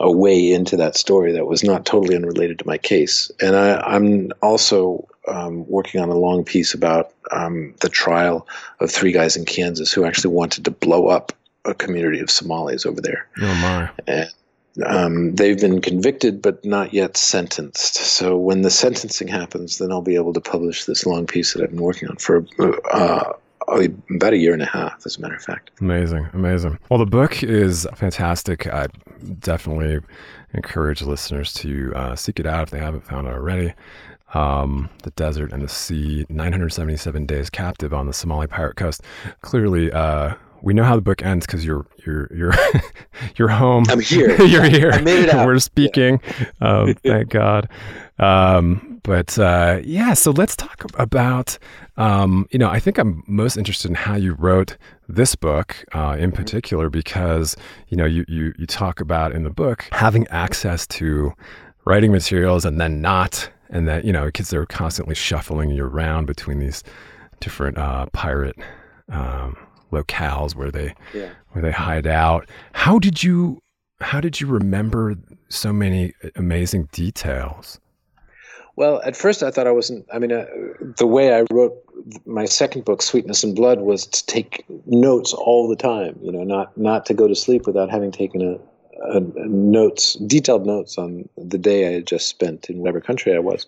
a 0.00 0.10
way 0.10 0.52
into 0.52 0.76
that 0.76 0.96
story 0.96 1.32
that 1.32 1.46
was 1.46 1.62
not 1.62 1.86
totally 1.86 2.16
unrelated 2.16 2.58
to 2.58 2.66
my 2.66 2.78
case. 2.78 3.30
And 3.40 3.56
I, 3.56 3.80
I'm 3.80 4.32
also 4.42 5.06
um, 5.28 5.66
working 5.68 6.00
on 6.00 6.08
a 6.08 6.16
long 6.16 6.44
piece 6.44 6.74
about 6.74 7.12
um, 7.32 7.74
the 7.80 7.88
trial 7.88 8.46
of 8.80 8.90
three 8.90 9.12
guys 9.12 9.36
in 9.36 9.44
Kansas 9.44 9.92
who 9.92 10.04
actually 10.04 10.34
wanted 10.34 10.64
to 10.64 10.70
blow 10.70 11.08
up 11.08 11.32
a 11.64 11.74
community 11.74 12.20
of 12.20 12.30
Somalis 12.30 12.86
over 12.86 13.00
there. 13.00 13.26
Oh 13.40 13.54
my! 13.54 13.90
And 14.06 14.30
um, 14.84 15.34
they've 15.34 15.58
been 15.58 15.80
convicted 15.80 16.42
but 16.42 16.64
not 16.64 16.92
yet 16.92 17.16
sentenced. 17.16 17.96
So 17.96 18.36
when 18.36 18.62
the 18.62 18.70
sentencing 18.70 19.28
happens, 19.28 19.78
then 19.78 19.90
I'll 19.90 20.02
be 20.02 20.16
able 20.16 20.32
to 20.34 20.40
publish 20.40 20.84
this 20.84 21.06
long 21.06 21.26
piece 21.26 21.52
that 21.52 21.62
I've 21.62 21.70
been 21.70 21.82
working 21.82 22.08
on 22.08 22.16
for 22.16 22.46
uh, 22.92 23.32
about 23.68 24.32
a 24.32 24.36
year 24.36 24.52
and 24.52 24.62
a 24.62 24.66
half, 24.66 25.04
as 25.04 25.16
a 25.16 25.20
matter 25.20 25.34
of 25.34 25.42
fact. 25.42 25.70
Amazing, 25.80 26.28
amazing. 26.32 26.78
Well, 26.90 26.98
the 26.98 27.06
book 27.06 27.42
is 27.42 27.86
fantastic. 27.94 28.66
I 28.66 28.86
definitely 29.38 30.00
encourage 30.54 31.02
listeners 31.02 31.52
to 31.54 31.92
uh, 31.94 32.16
seek 32.16 32.40
it 32.40 32.46
out 32.46 32.64
if 32.64 32.70
they 32.70 32.78
haven't 32.78 33.04
found 33.04 33.26
it 33.26 33.32
already. 33.32 33.74
Um, 34.34 34.90
the 35.02 35.10
desert 35.10 35.52
and 35.52 35.62
the 35.62 35.68
sea, 35.68 36.26
977 36.28 37.26
days 37.26 37.48
captive 37.48 37.94
on 37.94 38.06
the 38.06 38.12
Somali 38.12 38.46
pirate 38.46 38.76
coast. 38.76 39.02
Clearly, 39.40 39.90
uh, 39.92 40.34
we 40.62 40.74
know 40.74 40.84
how 40.84 40.96
the 40.96 41.02
book 41.02 41.22
ends 41.22 41.46
because 41.46 41.64
you're 41.64 41.86
you're 42.04 42.28
you're 42.34 42.54
you're 43.36 43.48
home. 43.48 43.84
I'm 43.88 44.00
here. 44.00 44.40
you're 44.46 44.64
here. 44.64 44.90
I 44.92 45.00
made 45.00 45.24
it 45.24 45.30
out. 45.30 45.46
We're 45.46 45.58
speaking. 45.58 46.20
Yeah. 46.38 46.48
Um, 46.60 46.94
thank 46.94 47.30
God. 47.30 47.68
Um, 48.18 49.00
but 49.02 49.38
uh, 49.38 49.80
yeah, 49.84 50.14
so 50.14 50.30
let's 50.32 50.56
talk 50.56 50.84
about. 50.94 51.58
Um, 51.96 52.46
you 52.50 52.58
know, 52.58 52.68
I 52.68 52.78
think 52.78 52.98
I'm 52.98 53.22
most 53.26 53.56
interested 53.56 53.88
in 53.88 53.94
how 53.94 54.16
you 54.16 54.34
wrote 54.34 54.76
this 55.08 55.34
book 55.34 55.84
uh, 55.94 56.16
in 56.18 56.30
mm-hmm. 56.30 56.36
particular 56.36 56.90
because 56.90 57.56
you 57.88 57.96
know 57.96 58.04
you, 58.04 58.24
you 58.28 58.52
you 58.58 58.66
talk 58.66 59.00
about 59.00 59.32
in 59.32 59.44
the 59.44 59.50
book 59.50 59.88
having 59.92 60.26
access 60.28 60.86
to 60.88 61.32
writing 61.84 62.12
materials 62.12 62.64
and 62.64 62.80
then 62.80 63.00
not, 63.00 63.48
and 63.70 63.86
that 63.88 64.04
you 64.04 64.12
know 64.12 64.30
kids 64.30 64.52
are 64.52 64.66
constantly 64.66 65.14
shuffling 65.14 65.70
you 65.70 65.84
around 65.84 66.26
between 66.26 66.58
these 66.58 66.82
different 67.40 67.78
uh, 67.78 68.06
pirate 68.12 68.56
um, 69.10 69.56
locales 69.92 70.54
where 70.54 70.70
they 70.70 70.94
yeah. 71.14 71.30
where 71.52 71.62
they 71.62 71.72
hide 71.72 72.06
out. 72.06 72.48
How 72.72 72.98
did 72.98 73.22
you 73.22 73.62
how 74.00 74.20
did 74.20 74.40
you 74.40 74.46
remember 74.46 75.14
so 75.48 75.72
many 75.72 76.12
amazing 76.36 76.88
details? 76.92 77.80
Well, 78.76 79.00
at 79.04 79.16
first 79.16 79.42
I 79.42 79.50
thought 79.50 79.66
I 79.66 79.72
wasn't. 79.72 80.06
I 80.12 80.18
mean, 80.18 80.32
uh, 80.32 80.44
the 80.98 81.06
way 81.06 81.34
I 81.34 81.44
wrote 81.50 81.74
my 82.26 82.44
second 82.44 82.84
book, 82.84 83.00
Sweetness 83.00 83.42
and 83.42 83.56
Blood, 83.56 83.80
was 83.80 84.06
to 84.06 84.26
take 84.26 84.66
notes 84.86 85.32
all 85.32 85.66
the 85.66 85.76
time. 85.76 86.18
You 86.22 86.30
know, 86.30 86.44
not 86.44 86.76
not 86.76 87.06
to 87.06 87.14
go 87.14 87.26
to 87.26 87.34
sleep 87.34 87.66
without 87.66 87.90
having 87.90 88.12
taken 88.12 88.42
a, 88.42 88.58
a 89.02 89.20
notes, 89.20 90.14
detailed 90.14 90.66
notes 90.66 90.98
on 90.98 91.28
the 91.36 91.58
day 91.58 91.88
I 91.88 91.92
had 91.92 92.06
just 92.06 92.28
spent 92.28 92.68
in 92.70 92.78
whatever 92.78 93.00
country 93.00 93.34
I 93.34 93.38
was, 93.38 93.66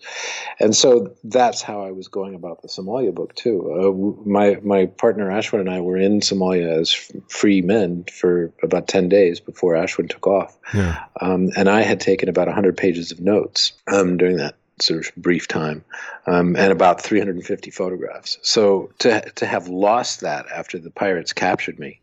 and 0.59 0.75
so 0.75 1.13
that's 1.23 1.61
how 1.61 1.83
I 1.83 1.91
was 1.91 2.07
going 2.07 2.35
about 2.35 2.61
the 2.61 2.67
Somalia 2.67 3.13
book 3.13 3.35
too. 3.35 3.71
Uh, 3.71 4.29
my 4.29 4.59
my 4.63 4.87
partner 4.87 5.29
Ashwin 5.29 5.59
and 5.59 5.69
I 5.69 5.81
were 5.81 5.97
in 5.97 6.19
Somalia 6.19 6.79
as 6.79 6.91
free 7.27 7.61
men 7.61 8.05
for 8.11 8.51
about 8.63 8.87
ten 8.87 9.09
days 9.09 9.39
before 9.39 9.73
Ashwin 9.73 10.09
took 10.09 10.27
off, 10.27 10.57
yeah. 10.73 11.03
um, 11.21 11.49
and 11.55 11.69
I 11.69 11.81
had 11.81 11.99
taken 11.99 12.29
about 12.29 12.47
hundred 12.47 12.77
pages 12.77 13.11
of 13.11 13.19
notes 13.19 13.73
um, 13.87 14.17
during 14.17 14.37
that 14.37 14.55
sort 14.81 15.05
of 15.05 15.15
brief 15.15 15.47
time, 15.47 15.83
um, 16.25 16.55
and 16.55 16.71
about 16.71 17.01
350 17.01 17.69
photographs. 17.71 18.37
So 18.41 18.89
to 18.99 19.21
to 19.21 19.45
have 19.45 19.67
lost 19.67 20.21
that 20.21 20.45
after 20.53 20.79
the 20.79 20.91
pirates 20.91 21.33
captured 21.33 21.79
me 21.79 21.99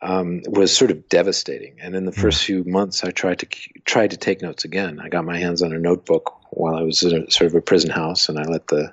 um, 0.00 0.42
was 0.46 0.76
sort 0.76 0.90
of 0.90 1.08
devastating. 1.08 1.76
And 1.80 1.94
in 1.94 2.04
the 2.04 2.12
hmm. 2.12 2.20
first 2.20 2.44
few 2.44 2.64
months, 2.64 3.04
I 3.04 3.10
tried 3.10 3.40
to 3.40 3.46
tried 3.84 4.10
to 4.10 4.16
take 4.16 4.42
notes 4.42 4.64
again. 4.64 5.00
I 5.00 5.08
got 5.08 5.24
my 5.24 5.38
hands 5.38 5.62
on 5.62 5.72
a 5.72 5.78
notebook 5.78 6.34
while 6.50 6.76
I 6.76 6.82
was 6.82 7.02
in 7.02 7.24
a, 7.24 7.30
sort 7.30 7.48
of 7.48 7.54
a 7.54 7.60
prison 7.60 7.90
house, 7.90 8.28
and 8.28 8.38
I 8.38 8.44
let 8.44 8.68
the 8.68 8.92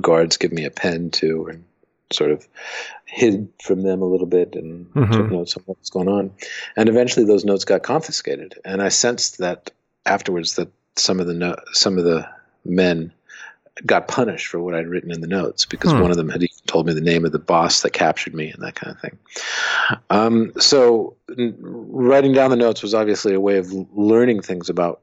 guards 0.00 0.36
give 0.36 0.52
me 0.52 0.64
a 0.64 0.70
pen 0.70 1.10
too, 1.10 1.48
and 1.50 1.64
sort 2.12 2.30
of 2.30 2.46
hid 3.06 3.48
from 3.62 3.82
them 3.82 4.02
a 4.02 4.06
little 4.06 4.26
bit 4.26 4.54
and 4.54 4.86
mm-hmm. 4.92 5.12
took 5.12 5.30
notes 5.30 5.56
on 5.56 5.62
what 5.64 5.78
was 5.78 5.90
going 5.90 6.08
on. 6.08 6.30
And 6.76 6.88
eventually, 6.88 7.26
those 7.26 7.44
notes 7.44 7.64
got 7.64 7.82
confiscated, 7.82 8.54
and 8.64 8.82
I 8.82 8.88
sensed 8.88 9.38
that 9.38 9.70
afterwards 10.04 10.56
that 10.56 10.68
some 10.96 11.20
of 11.20 11.26
the 11.26 11.34
no- 11.34 11.56
some 11.72 11.98
of 11.98 12.04
the 12.04 12.28
men 12.64 13.12
got 13.86 14.08
punished 14.08 14.46
for 14.46 14.60
what 14.60 14.74
I'd 14.74 14.86
written 14.86 15.10
in 15.10 15.20
the 15.20 15.26
notes 15.26 15.64
because 15.64 15.92
hmm. 15.92 16.00
one 16.00 16.10
of 16.10 16.16
them 16.16 16.28
had 16.28 16.42
even 16.42 16.56
told 16.66 16.86
me 16.86 16.92
the 16.92 17.00
name 17.00 17.24
of 17.24 17.32
the 17.32 17.38
boss 17.38 17.82
that 17.82 17.90
captured 17.90 18.34
me 18.34 18.50
and 18.50 18.62
that 18.62 18.74
kind 18.74 18.94
of 18.94 19.00
thing. 19.00 19.18
Um, 20.10 20.52
so 20.58 21.16
writing 21.36 22.32
down 22.32 22.50
the 22.50 22.56
notes 22.56 22.82
was 22.82 22.94
obviously 22.94 23.34
a 23.34 23.40
way 23.40 23.56
of 23.56 23.72
learning 23.94 24.42
things 24.42 24.68
about 24.68 25.00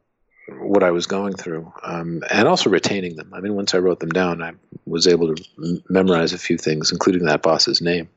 what 0.57 0.83
I 0.83 0.91
was 0.91 1.05
going 1.05 1.33
through 1.33 1.71
um, 1.83 2.23
and 2.31 2.47
also 2.47 2.69
retaining 2.69 3.15
them. 3.15 3.31
I 3.33 3.39
mean, 3.39 3.55
once 3.55 3.73
I 3.73 3.79
wrote 3.79 3.99
them 3.99 4.09
down, 4.09 4.41
I 4.41 4.53
was 4.85 5.07
able 5.07 5.35
to 5.35 5.43
m- 5.57 5.83
memorize 5.89 6.33
a 6.33 6.38
few 6.38 6.57
things, 6.57 6.91
including 6.91 7.25
that 7.25 7.41
boss's 7.41 7.81
name. 7.81 8.09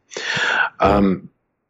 Um, 0.81 1.29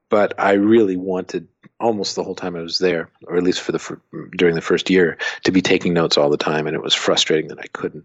but 0.09 0.35
I 0.39 0.53
really 0.53 0.97
wanted 0.97 1.49
almost 1.81 2.15
the 2.15 2.23
whole 2.23 2.35
time 2.35 2.55
I 2.55 2.61
was 2.61 2.79
there, 2.79 3.11
or 3.27 3.37
at 3.37 3.43
least 3.43 3.61
for 3.61 3.73
the 3.73 4.01
during 4.37 4.55
the 4.55 4.61
first 4.61 4.91
year, 4.91 5.19
to 5.45 5.53
be 5.53 5.63
taking 5.63 5.95
notes 5.95 6.17
all 6.17 6.31
the 6.31 6.37
time, 6.37 6.67
and 6.67 6.77
it 6.77 6.83
was 6.83 6.95
frustrating 6.95 7.49
that 7.49 7.59
I 7.59 7.67
couldn't. 7.73 8.05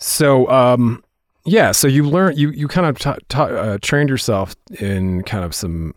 So, 0.00 0.50
um, 0.50 1.04
yeah, 1.44 1.72
so 1.72 1.86
you 1.88 2.04
learned, 2.04 2.38
you, 2.38 2.50
you 2.50 2.68
kind 2.68 2.86
of 2.86 2.98
ta- 2.98 3.18
ta- 3.28 3.44
uh, 3.44 3.78
trained 3.80 4.08
yourself 4.10 4.56
in 4.78 5.22
kind 5.22 5.44
of 5.44 5.54
some 5.54 5.94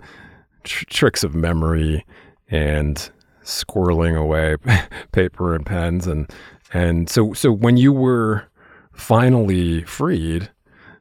tr- 0.64 0.86
tricks 0.86 1.24
of 1.24 1.34
memory 1.34 2.06
and 2.50 3.10
squirreling 3.44 4.18
away 4.18 4.56
paper 5.12 5.54
and 5.56 5.66
pens 5.66 6.08
and 6.08 6.32
and 6.74 7.10
so 7.10 7.34
so 7.34 7.52
when 7.52 7.78
you 7.78 7.92
were 7.92 8.46
finally 8.94 9.84
freed 9.84 10.50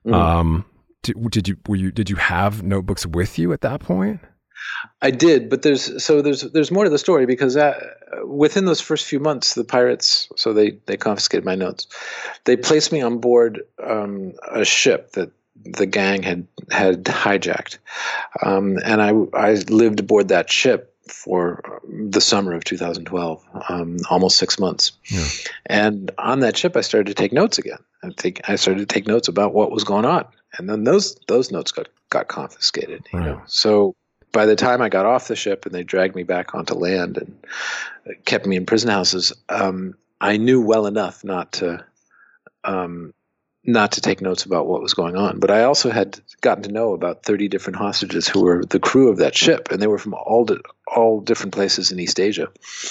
mm. 0.04 0.12
um 0.12 0.64
did, 1.02 1.30
did 1.30 1.49
you 1.49 1.56
were 1.68 1.76
you 1.76 1.92
did 1.92 2.11
you 2.11 2.16
have 2.16 2.62
notebooks 2.62 3.06
with 3.06 3.38
you 3.38 3.52
at 3.52 3.61
that 3.61 3.80
point 3.80 4.21
I 5.00 5.11
did, 5.11 5.49
but 5.49 5.62
there's 5.62 6.02
so 6.02 6.23
there's 6.23 6.42
there's 6.42 6.71
more 6.71 6.85
to 6.85 6.90
the 6.90 6.99
story 6.99 7.26
because 7.26 7.54
that, 7.54 7.76
within 8.25 8.64
those 8.64 8.81
first 8.81 9.07
few 9.07 9.21
months, 9.21 9.54
the 9.54 9.64
pirates 9.64 10.28
so 10.37 10.52
they 10.52 10.78
they 10.87 10.97
confiscated 10.97 11.45
my 11.45 11.54
notes. 11.54 11.87
They 12.45 12.57
placed 12.57 12.92
me 12.92 13.00
on 13.00 13.19
board 13.19 13.62
um, 13.85 14.33
a 14.50 14.64
ship 14.64 15.12
that 15.12 15.31
the 15.64 15.87
gang 15.87 16.23
had 16.23 16.47
had 16.71 17.04
hijacked, 17.04 17.78
um, 18.45 18.78
and 18.85 19.02
I 19.02 19.11
I 19.37 19.54
lived 19.69 20.00
aboard 20.00 20.28
that 20.28 20.50
ship 20.50 20.92
for 21.09 21.81
the 21.85 22.21
summer 22.21 22.52
of 22.54 22.64
2012, 22.64 23.45
um, 23.69 23.99
almost 24.09 24.38
six 24.38 24.59
months. 24.59 24.92
Yeah. 25.07 25.26
And 25.66 26.11
on 26.19 26.40
that 26.40 26.57
ship, 26.57 26.76
I 26.76 26.81
started 26.81 27.09
to 27.09 27.14
take 27.14 27.33
notes 27.33 27.59
again. 27.59 27.78
I 28.04 28.11
think 28.16 28.40
I 28.49 28.57
started 28.57 28.88
to 28.88 28.95
take 28.95 29.07
notes 29.07 29.28
about 29.28 29.52
what 29.52 29.71
was 29.71 29.85
going 29.85 30.04
on, 30.04 30.25
and 30.59 30.69
then 30.69 30.85
those 30.85 31.14
those 31.28 31.50
notes 31.50 31.73
got 31.73 31.88
got 32.11 32.28
confiscated. 32.28 33.07
You 33.12 33.19
right. 33.19 33.26
know, 33.26 33.42
so 33.47 33.95
by 34.33 34.47
the 34.47 34.57
time 34.57 34.81
I 34.81 34.89
got 34.89 35.07
off 35.07 35.29
the 35.29 35.37
ship 35.37 35.67
and 35.67 35.75
they 35.75 35.85
dragged 35.85 36.17
me 36.17 36.23
back 36.23 36.55
onto 36.55 36.75
land 36.75 37.19
and 37.19 38.25
kept 38.25 38.47
me 38.47 38.57
in 38.57 38.67
prison 38.67 38.91
houses, 38.91 39.33
um, 39.49 39.95
I 40.21 40.39
knew 40.39 40.61
well 40.61 40.87
enough 40.87 41.23
not 41.23 41.53
to 41.53 41.85
um, 42.65 43.12
not 43.65 43.93
to 43.93 44.01
take 44.01 44.21
notes 44.21 44.45
about 44.45 44.67
what 44.67 44.83
was 44.83 44.95
going 44.95 45.17
on. 45.17 45.39
But 45.39 45.51
I 45.51 45.62
also 45.65 45.91
had 45.91 46.21
gotten 46.41 46.65
to 46.65 46.73
know 46.73 46.95
about 46.95 47.23
30 47.23 47.49
different 47.49 47.77
hostages 47.77 48.27
who 48.27 48.43
were 48.43 48.65
the 48.65 48.81
crew 48.81 49.09
of 49.09 49.19
that 49.19 49.37
ship, 49.37 49.69
and 49.71 49.81
they 49.81 49.87
were 49.87 49.99
from 49.99 50.15
all 50.15 50.45
di- 50.45 50.57
all 50.87 51.21
different 51.21 51.53
places 51.53 51.93
in 51.93 52.01
East 52.01 52.19
Asia. 52.19 52.49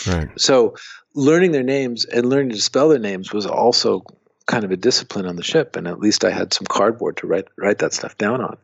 Right. 0.08 0.30
So 0.40 0.76
learning 1.14 1.52
their 1.52 1.64
names 1.64 2.06
and 2.06 2.30
learning 2.30 2.52
to 2.52 2.62
spell 2.62 2.90
their 2.90 3.00
names 3.00 3.34
was 3.34 3.46
also 3.46 4.04
kind 4.46 4.64
of 4.64 4.72
a 4.72 4.78
discipline 4.78 5.26
on 5.26 5.36
the 5.36 5.44
ship, 5.44 5.76
and 5.76 5.88
at 5.88 6.00
least 6.00 6.24
I 6.26 6.32
had 6.32 6.54
some 6.54 6.66
cardboard 6.68 7.18
to 7.18 7.28
write 7.28 7.48
write 7.58 7.80
that 7.80 7.94
stuff 7.94 8.18
down 8.18 8.42
on. 8.42 8.58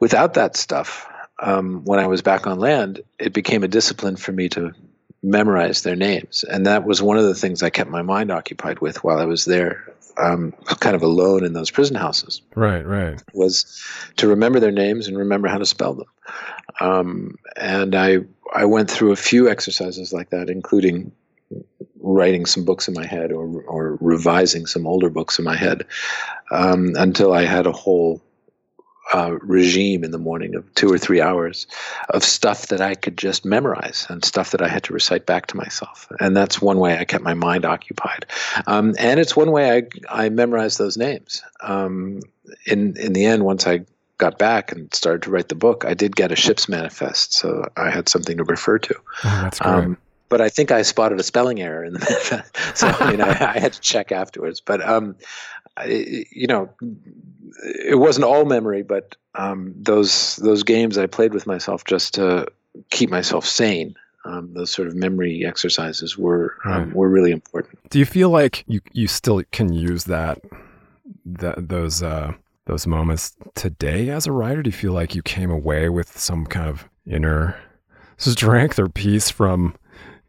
Without 0.00 0.34
that 0.34 0.56
stuff, 0.56 1.08
um, 1.40 1.84
when 1.84 1.98
I 1.98 2.06
was 2.06 2.22
back 2.22 2.46
on 2.46 2.58
land, 2.58 3.02
it 3.18 3.32
became 3.32 3.62
a 3.62 3.68
discipline 3.68 4.16
for 4.16 4.32
me 4.32 4.48
to 4.50 4.72
memorize 5.22 5.82
their 5.82 5.96
names, 5.96 6.44
and 6.44 6.66
that 6.66 6.84
was 6.84 7.02
one 7.02 7.16
of 7.16 7.24
the 7.24 7.34
things 7.34 7.62
I 7.62 7.70
kept 7.70 7.90
my 7.90 8.02
mind 8.02 8.30
occupied 8.30 8.80
with 8.80 9.04
while 9.04 9.18
I 9.18 9.24
was 9.24 9.44
there, 9.44 9.92
um, 10.18 10.52
kind 10.80 10.96
of 10.96 11.02
alone 11.02 11.44
in 11.44 11.52
those 11.52 11.70
prison 11.70 11.96
houses. 11.96 12.42
Right, 12.54 12.84
right. 12.84 13.22
Was 13.32 13.84
to 14.16 14.28
remember 14.28 14.60
their 14.60 14.72
names 14.72 15.06
and 15.06 15.16
remember 15.16 15.48
how 15.48 15.58
to 15.58 15.66
spell 15.66 15.94
them. 15.94 16.08
Um, 16.80 17.36
and 17.56 17.94
I 17.94 18.18
I 18.54 18.64
went 18.64 18.90
through 18.90 19.12
a 19.12 19.16
few 19.16 19.48
exercises 19.48 20.12
like 20.12 20.30
that, 20.30 20.50
including 20.50 21.12
writing 22.00 22.46
some 22.46 22.64
books 22.64 22.88
in 22.88 22.94
my 22.94 23.06
head 23.06 23.32
or 23.32 23.62
or 23.62 23.96
revising 24.00 24.66
some 24.66 24.86
older 24.86 25.08
books 25.08 25.38
in 25.38 25.44
my 25.44 25.56
head 25.56 25.86
um, 26.50 26.92
until 26.96 27.32
I 27.32 27.44
had 27.44 27.66
a 27.66 27.72
whole 27.72 28.20
uh, 29.12 29.36
regime 29.40 30.04
in 30.04 30.10
the 30.10 30.18
morning 30.18 30.54
of 30.54 30.74
two 30.74 30.90
or 30.92 30.98
three 30.98 31.20
hours 31.20 31.66
of 32.10 32.24
stuff 32.24 32.68
that 32.68 32.80
I 32.80 32.94
could 32.94 33.18
just 33.18 33.44
memorize 33.44 34.06
and 34.08 34.24
stuff 34.24 34.52
that 34.52 34.62
I 34.62 34.68
had 34.68 34.84
to 34.84 34.92
recite 34.92 35.26
back 35.26 35.46
to 35.48 35.56
myself. 35.56 36.10
And 36.20 36.36
that's 36.36 36.62
one 36.62 36.78
way 36.78 36.98
I 36.98 37.04
kept 37.04 37.24
my 37.24 37.34
mind 37.34 37.64
occupied. 37.64 38.26
Um, 38.66 38.94
and 38.98 39.20
it's 39.20 39.36
one 39.36 39.50
way 39.50 39.76
I, 39.76 40.24
I 40.24 40.28
memorized 40.28 40.78
those 40.78 40.96
names. 40.96 41.42
Um, 41.60 42.20
in, 42.66 42.96
in 42.96 43.12
the 43.12 43.24
end, 43.24 43.44
once 43.44 43.66
I 43.66 43.84
got 44.18 44.38
back 44.38 44.72
and 44.72 44.92
started 44.94 45.22
to 45.22 45.30
write 45.30 45.48
the 45.48 45.54
book, 45.54 45.84
I 45.84 45.94
did 45.94 46.14
get 46.16 46.32
a 46.32 46.36
ship's 46.36 46.68
manifest. 46.68 47.34
So 47.34 47.66
I 47.76 47.90
had 47.90 48.08
something 48.08 48.36
to 48.36 48.44
refer 48.44 48.78
to. 48.78 48.94
Oh, 49.24 49.40
that's 49.42 49.58
great. 49.58 49.72
Um, 49.72 49.98
but 50.28 50.40
I 50.40 50.48
think 50.48 50.70
I 50.70 50.80
spotted 50.80 51.20
a 51.20 51.22
spelling 51.22 51.60
error 51.60 51.84
in 51.84 51.92
the 51.92 51.98
manifest. 52.08 52.78
So 52.78 52.86
I 52.88 53.10
mean, 53.10 53.20
I, 53.20 53.54
I, 53.54 53.58
had 53.58 53.74
to 53.74 53.80
check 53.82 54.12
afterwards. 54.12 54.62
But 54.62 54.80
um, 54.80 55.16
I, 55.76 56.24
you 56.30 56.46
know, 56.46 56.70
it 57.88 57.98
wasn't 57.98 58.24
all 58.24 58.44
memory, 58.44 58.82
but 58.82 59.16
um, 59.34 59.74
those 59.76 60.36
those 60.36 60.62
games 60.62 60.98
I 60.98 61.06
played 61.06 61.32
with 61.32 61.46
myself 61.46 61.84
just 61.84 62.14
to 62.14 62.46
keep 62.90 63.10
myself 63.10 63.46
sane. 63.46 63.94
Um, 64.24 64.54
those 64.54 64.70
sort 64.70 64.86
of 64.86 64.94
memory 64.94 65.44
exercises 65.44 66.16
were 66.16 66.56
um, 66.64 66.72
right. 66.72 66.94
were 66.94 67.08
really 67.08 67.32
important. 67.32 67.78
Do 67.90 67.98
you 67.98 68.04
feel 68.04 68.30
like 68.30 68.64
you 68.66 68.80
you 68.92 69.08
still 69.08 69.42
can 69.50 69.72
use 69.72 70.04
that 70.04 70.40
that 71.24 71.68
those 71.68 72.02
uh, 72.02 72.32
those 72.66 72.86
moments 72.86 73.34
today 73.54 74.10
as 74.10 74.26
a 74.26 74.32
writer? 74.32 74.62
Do 74.62 74.68
you 74.68 74.76
feel 74.76 74.92
like 74.92 75.14
you 75.14 75.22
came 75.22 75.50
away 75.50 75.88
with 75.88 76.18
some 76.18 76.46
kind 76.46 76.68
of 76.68 76.88
inner 77.06 77.56
strength 78.16 78.78
or 78.78 78.88
peace 78.88 79.30
from 79.30 79.74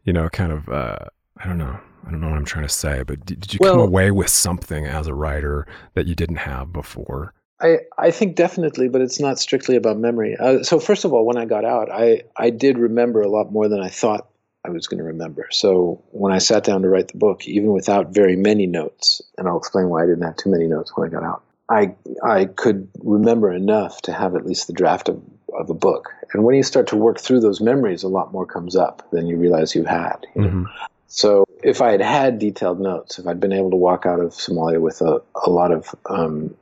you 0.04 0.12
know 0.12 0.28
kind 0.28 0.50
of 0.50 0.68
uh, 0.68 0.98
I 1.38 1.46
don't 1.46 1.58
know 1.58 1.78
I 2.06 2.10
don't 2.10 2.20
know 2.20 2.28
what 2.28 2.36
I'm 2.36 2.44
trying 2.44 2.66
to 2.66 2.72
say, 2.72 3.02
but 3.02 3.24
did, 3.24 3.40
did 3.40 3.54
you 3.54 3.58
well, 3.60 3.74
come 3.74 3.80
away 3.80 4.10
with 4.10 4.28
something 4.28 4.86
as 4.86 5.06
a 5.06 5.14
writer 5.14 5.66
that 5.94 6.06
you 6.06 6.14
didn't 6.14 6.36
have 6.36 6.72
before? 6.72 7.32
I, 7.60 7.78
I 7.98 8.10
think 8.10 8.36
definitely, 8.36 8.88
but 8.88 9.00
it's 9.00 9.20
not 9.20 9.38
strictly 9.38 9.76
about 9.76 9.96
memory. 9.98 10.36
Uh, 10.36 10.62
so 10.62 10.78
first 10.78 11.04
of 11.04 11.12
all, 11.12 11.24
when 11.24 11.38
I 11.38 11.44
got 11.44 11.64
out, 11.64 11.90
I, 11.90 12.22
I 12.36 12.50
did 12.50 12.78
remember 12.78 13.22
a 13.22 13.28
lot 13.28 13.52
more 13.52 13.68
than 13.68 13.80
I 13.80 13.88
thought 13.88 14.28
I 14.64 14.70
was 14.70 14.86
going 14.86 14.98
to 14.98 15.04
remember. 15.04 15.48
So 15.50 16.02
when 16.10 16.32
I 16.32 16.38
sat 16.38 16.64
down 16.64 16.82
to 16.82 16.88
write 16.88 17.08
the 17.08 17.18
book, 17.18 17.46
even 17.46 17.72
without 17.72 18.08
very 18.08 18.36
many 18.36 18.66
notes, 18.66 19.22
and 19.38 19.46
I'll 19.46 19.58
explain 19.58 19.88
why 19.88 20.02
I 20.02 20.06
didn't 20.06 20.22
have 20.22 20.36
too 20.36 20.50
many 20.50 20.66
notes 20.66 20.92
when 20.94 21.08
I 21.08 21.10
got 21.12 21.22
out, 21.22 21.42
I 21.68 21.94
I 22.22 22.46
could 22.46 22.88
remember 23.02 23.50
enough 23.50 24.02
to 24.02 24.12
have 24.12 24.36
at 24.36 24.44
least 24.44 24.66
the 24.66 24.72
draft 24.72 25.08
of, 25.08 25.22
of 25.54 25.70
a 25.70 25.74
book. 25.74 26.10
And 26.32 26.44
when 26.44 26.54
you 26.54 26.62
start 26.62 26.86
to 26.88 26.96
work 26.96 27.20
through 27.20 27.40
those 27.40 27.60
memories, 27.60 28.02
a 28.02 28.08
lot 28.08 28.32
more 28.32 28.44
comes 28.44 28.76
up 28.76 29.08
than 29.12 29.26
you 29.26 29.36
realize 29.36 29.74
you 29.74 29.84
had. 29.84 30.26
You 30.34 30.42
mm-hmm. 30.42 30.64
So 31.06 31.43
if 31.64 31.80
I 31.80 31.92
had 31.92 32.02
had 32.02 32.38
detailed 32.38 32.78
notes, 32.78 33.18
if 33.18 33.26
I'd 33.26 33.40
been 33.40 33.52
able 33.52 33.70
to 33.70 33.76
walk 33.76 34.04
out 34.04 34.20
of 34.20 34.32
Somalia 34.32 34.80
with 34.80 35.00
a, 35.00 35.22
a 35.46 35.50
lot 35.50 35.72
of 35.72 35.94
um, 36.06 36.54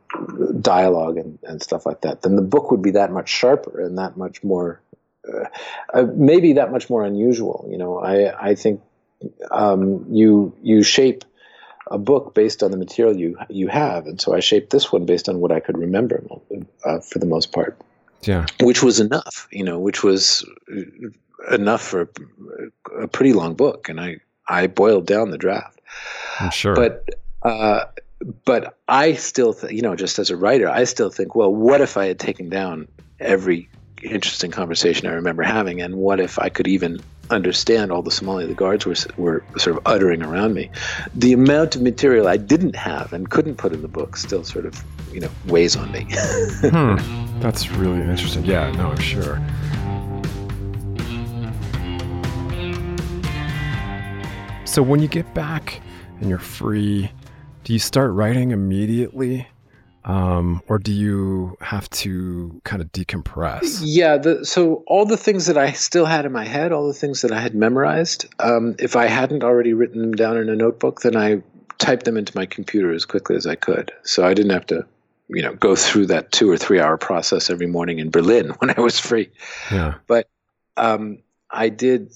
dialogue 0.61 1.17
and, 1.17 1.39
and 1.43 1.61
stuff 1.61 1.85
like 1.85 2.03
that, 2.03 2.23
then 2.23 2.37
the 2.37 2.43
book 2.43 2.71
would 2.71 2.83
be 2.83 2.93
that 2.93 3.11
much 3.11 3.29
sharper 3.29 3.81
and 3.81 3.99
that 3.99 4.17
much 4.17 4.45
more, 4.45 4.81
uh, 5.29 5.47
uh, 5.93 6.07
maybe 6.15 6.53
that 6.53 6.71
much 6.71 6.89
more 6.89 7.05
unusual. 7.05 7.67
You 7.69 7.79
know, 7.79 7.99
I 7.99 8.51
I 8.51 8.55
think 8.55 8.81
um, 9.51 10.07
you 10.09 10.55
you 10.63 10.85
shape 10.85 11.25
a 11.91 11.99
book 11.99 12.33
based 12.33 12.63
on 12.63 12.71
the 12.71 12.77
material 12.77 13.17
you 13.17 13.37
you 13.49 13.67
have, 13.67 14.07
and 14.07 14.21
so 14.21 14.35
I 14.35 14.39
shaped 14.41 14.71
this 14.71 14.93
one 14.93 15.05
based 15.05 15.29
on 15.29 15.41
what 15.41 15.51
I 15.51 15.59
could 15.59 15.79
remember 15.79 16.23
uh, 16.85 17.01
for 17.01 17.19
the 17.19 17.27
most 17.27 17.51
part. 17.51 17.77
Yeah, 18.23 18.47
which 18.61 18.85
was 18.85 19.01
enough. 19.01 19.49
You 19.51 19.65
know, 19.65 19.81
which 19.81 20.05
was 20.05 20.47
enough 21.51 21.83
for 21.83 22.09
a 23.01 23.09
pretty 23.09 23.33
long 23.33 23.55
book, 23.55 23.89
and 23.89 24.01
I 24.01 24.19
I 24.49 24.67
boiled 24.67 25.07
down 25.07 25.31
the 25.31 25.39
draft. 25.39 25.81
I'm 26.41 26.51
sure. 26.51 26.75
But 26.75 27.09
uh, 27.43 27.85
but 28.45 28.77
I 28.89 29.15
still, 29.15 29.53
th- 29.55 29.73
you 29.73 29.83
know, 29.83 29.97
just 29.97 30.19
as 30.19 30.31
a 30.31 30.37
writer, 30.37 30.69
I 30.69 30.85
still 30.85 31.11
think, 31.11 31.35
well, 31.35 31.53
what 31.53 31.81
if 31.81 31.97
I 31.97 32.07
had 32.07 32.19
taken 32.19 32.49
down 32.49 32.89
every 33.21 33.69
interesting 34.03 34.51
conversation 34.51 35.07
I 35.07 35.13
remember 35.13 35.43
having, 35.43 35.81
and 35.81 35.97
what 35.97 36.21
if 36.21 36.39
I 36.39 36.49
could 36.49 36.69
even 36.69 37.01
understand 37.31 37.91
all 37.91 38.03
the 38.03 38.11
Somali 38.11 38.47
the 38.47 38.55
guards 38.55 38.85
were 38.85 38.97
were 39.17 39.45
sort 39.57 39.77
of 39.77 39.83
uttering 39.87 40.23
around 40.23 40.55
me? 40.55 40.71
The 41.15 41.33
amount 41.33 41.77
of 41.77 41.83
material 41.83 42.29
I 42.29 42.37
didn't 42.37 42.77
have 42.77 43.13
and 43.13 43.31
couldn't 43.31 43.57
put 43.57 43.73
in 43.73 43.83
the 43.83 43.89
book 43.89 44.17
still 44.17 44.45
sort 44.45 44.67
of, 44.67 44.83
you 45.13 45.21
know, 45.21 45.31
weighs 45.47 45.77
on 45.77 45.91
me. 45.93 46.07
hmm. 46.11 47.41
That's 47.41 47.71
really 47.73 48.03
interesting. 48.03 48.45
Yeah, 48.45 48.71
no, 48.73 48.91
I'm 48.91 49.01
sure. 49.01 49.41
So 54.73 54.83
when 54.83 55.01
you 55.01 55.09
get 55.09 55.35
back 55.35 55.83
and 56.19 56.31
you're 56.31 56.39
free, 56.39 57.13
do 57.63 57.75
you 57.75 57.79
start 57.79 58.11
writing 58.13 58.53
immediately? 58.53 59.47
Um, 60.07 60.63
or 60.67 60.79
do 60.79 60.93
you 60.93 61.59
have 61.61 61.91
to 61.91 62.59
kind 62.65 62.81
of 62.81 62.91
decompress? 62.91 63.83
Yeah, 63.85 64.17
the, 64.17 64.47
so 64.47 64.83
all 64.87 65.05
the 65.05 65.19
things 65.19 65.45
that 65.45 65.59
I 65.59 65.73
still 65.73 66.07
had 66.07 66.25
in 66.25 66.33
my 66.33 66.47
head, 66.47 66.73
all 66.73 66.87
the 66.87 66.95
things 66.95 67.21
that 67.21 67.33
I 67.33 67.39
had 67.39 67.55
memorized, 67.55 68.25
um, 68.39 68.75
if 68.79 68.97
I 68.97 69.09
hadn't 69.09 69.45
already 69.45 69.75
written 69.75 70.01
them 70.01 70.13
down 70.13 70.39
in 70.39 70.49
a 70.49 70.57
notebook, 70.57 71.03
then 71.03 71.17
I 71.17 71.43
typed 71.77 72.07
them 72.07 72.17
into 72.17 72.35
my 72.35 72.47
computer 72.47 72.95
as 72.95 73.05
quickly 73.05 73.37
as 73.37 73.47
I 73.47 73.57
could. 73.57 73.93
So 74.05 74.25
I 74.25 74.33
didn't 74.33 74.53
have 74.53 74.67
to, 74.69 74.87
you 75.29 75.43
know, 75.43 75.53
go 75.53 75.77
through 75.77 76.07
that 76.07 76.33
two 76.33 76.49
or 76.49 76.57
three 76.57 76.81
hour 76.81 76.97
process 76.97 77.51
every 77.51 77.67
morning 77.67 77.99
in 77.99 78.09
Berlin 78.09 78.49
when 78.61 78.71
I 78.71 78.81
was 78.81 78.99
free. 78.99 79.29
Yeah. 79.71 79.97
But 80.07 80.31
um, 80.79 81.19
I 81.51 81.69
did 81.69 82.11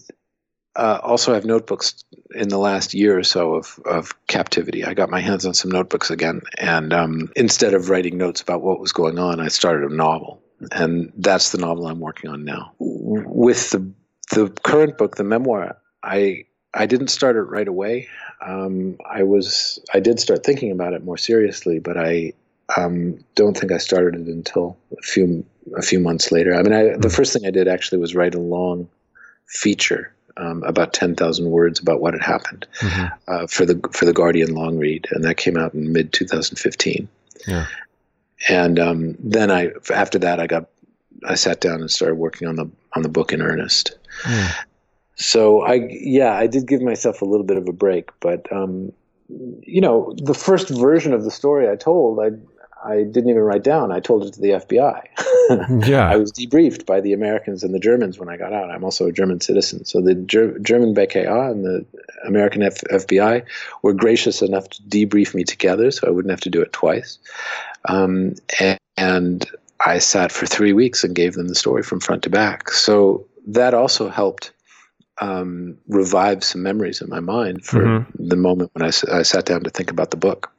uh, 0.76 1.00
also 1.02 1.32
I 1.32 1.34
have 1.34 1.44
notebooks 1.44 2.04
in 2.34 2.48
the 2.48 2.58
last 2.58 2.94
year 2.94 3.18
or 3.18 3.22
so 3.22 3.54
of, 3.54 3.80
of 3.86 4.12
captivity. 4.26 4.84
I 4.84 4.94
got 4.94 5.10
my 5.10 5.20
hands 5.20 5.46
on 5.46 5.54
some 5.54 5.70
notebooks 5.70 6.10
again, 6.10 6.42
and 6.58 6.92
um, 6.92 7.32
instead 7.34 7.74
of 7.74 7.88
writing 7.88 8.18
notes 8.18 8.40
about 8.40 8.62
what 8.62 8.78
was 8.78 8.92
going 8.92 9.18
on, 9.18 9.40
I 9.40 9.48
started 9.48 9.90
a 9.90 9.94
novel, 9.94 10.42
and 10.72 11.12
that's 11.16 11.50
the 11.50 11.58
novel 11.58 11.86
I'm 11.86 12.00
working 12.00 12.30
on 12.30 12.44
now. 12.44 12.72
With 12.78 13.70
the 13.70 13.90
the 14.32 14.50
current 14.64 14.98
book, 14.98 15.16
the 15.16 15.24
memoir, 15.24 15.76
I 16.02 16.44
I 16.74 16.86
didn't 16.86 17.08
start 17.08 17.36
it 17.36 17.42
right 17.42 17.68
away. 17.68 18.08
Um, 18.46 18.98
I 19.08 19.22
was 19.22 19.78
I 19.94 20.00
did 20.00 20.20
start 20.20 20.44
thinking 20.44 20.70
about 20.70 20.92
it 20.92 21.04
more 21.04 21.16
seriously, 21.18 21.78
but 21.78 21.96
I 21.96 22.34
um, 22.76 23.24
don't 23.34 23.56
think 23.56 23.72
I 23.72 23.78
started 23.78 24.20
it 24.20 24.26
until 24.26 24.76
a 24.92 25.02
few 25.02 25.44
a 25.76 25.82
few 25.82 26.00
months 26.00 26.30
later. 26.30 26.54
I 26.54 26.62
mean, 26.62 26.72
I, 26.72 26.96
the 26.96 27.10
first 27.10 27.32
thing 27.32 27.46
I 27.46 27.50
did 27.50 27.66
actually 27.66 27.98
was 27.98 28.14
write 28.14 28.34
a 28.34 28.40
long 28.40 28.88
feature 29.46 30.12
um, 30.36 30.62
about 30.64 30.92
10,000 30.92 31.50
words 31.50 31.78
about 31.80 32.00
what 32.00 32.14
had 32.14 32.22
happened 32.22 32.66
mm-hmm. 32.80 33.06
uh, 33.28 33.46
for 33.46 33.64
the 33.64 33.80
for 33.92 34.04
the 34.04 34.12
Guardian 34.12 34.54
long 34.54 34.78
read, 34.78 35.06
and 35.10 35.24
that 35.24 35.36
came 35.36 35.56
out 35.56 35.74
in 35.74 35.92
mid 35.92 36.12
2015. 36.12 37.08
Yeah. 37.46 37.66
And 38.48 38.78
um, 38.78 39.16
then 39.18 39.50
I 39.50 39.70
after 39.92 40.18
that 40.18 40.40
I 40.40 40.46
got 40.46 40.68
I 41.26 41.34
sat 41.34 41.60
down 41.60 41.80
and 41.80 41.90
started 41.90 42.16
working 42.16 42.48
on 42.48 42.56
the 42.56 42.70
on 42.94 43.02
the 43.02 43.08
book 43.08 43.32
in 43.32 43.40
earnest. 43.40 43.96
Mm. 44.22 44.54
So 45.14 45.62
I 45.62 45.88
yeah 45.90 46.34
I 46.34 46.46
did 46.46 46.66
give 46.66 46.82
myself 46.82 47.22
a 47.22 47.24
little 47.24 47.46
bit 47.46 47.56
of 47.56 47.68
a 47.68 47.72
break, 47.72 48.10
but 48.20 48.50
um, 48.52 48.92
you 49.28 49.80
know 49.80 50.14
the 50.22 50.34
first 50.34 50.68
version 50.68 51.12
of 51.12 51.24
the 51.24 51.30
story 51.30 51.68
I 51.68 51.76
told 51.76 52.20
I 52.20 52.30
I 52.84 53.02
didn't 53.02 53.30
even 53.30 53.42
write 53.42 53.64
down. 53.64 53.90
I 53.90 54.00
told 54.00 54.24
it 54.26 54.34
to 54.34 54.40
the 54.40 54.50
FBI. 54.50 55.86
yeah. 55.88 56.08
I 56.08 56.16
was 56.16 56.32
debriefed 56.32 56.86
by 56.86 57.00
the 57.00 57.12
Americans 57.12 57.64
and 57.64 57.74
the 57.74 57.78
Germans 57.78 58.18
when 58.18 58.28
I 58.28 58.36
got 58.36 58.52
out. 58.52 58.70
I'm 58.70 58.84
also 58.84 59.06
a 59.06 59.12
German 59.12 59.40
citizen. 59.40 59.84
So 59.84 60.00
the 60.00 60.14
Ger- 60.14 60.58
German 60.58 60.94
BKA 60.94 61.50
and 61.50 61.64
the 61.64 61.84
American 62.26 62.62
F- 62.62 62.82
FBI 62.90 63.44
were 63.82 63.92
gracious 63.92 64.42
enough 64.42 64.68
to 64.70 64.82
debrief 64.82 65.34
me 65.34 65.42
together 65.42 65.90
so 65.90 66.06
I 66.06 66.10
wouldn't 66.10 66.30
have 66.30 66.40
to 66.42 66.50
do 66.50 66.60
it 66.60 66.72
twice. 66.72 67.18
Um, 67.88 68.34
and, 68.60 68.78
and 68.96 69.50
I 69.84 69.98
sat 69.98 70.30
for 70.30 70.46
three 70.46 70.72
weeks 70.72 71.02
and 71.02 71.14
gave 71.14 71.34
them 71.34 71.48
the 71.48 71.54
story 71.54 71.82
from 71.82 72.00
front 72.00 72.22
to 72.24 72.30
back. 72.30 72.70
So 72.70 73.26
that 73.46 73.74
also 73.74 74.08
helped 74.08 74.52
um, 75.20 75.78
revive 75.88 76.44
some 76.44 76.62
memories 76.62 77.00
in 77.00 77.08
my 77.08 77.20
mind 77.20 77.64
for 77.64 77.82
mm-hmm. 77.82 78.28
the 78.28 78.36
moment 78.36 78.70
when 78.74 78.84
I, 78.84 78.92
I 79.12 79.22
sat 79.22 79.46
down 79.46 79.62
to 79.64 79.70
think 79.70 79.90
about 79.90 80.10
the 80.10 80.16
book. 80.16 80.52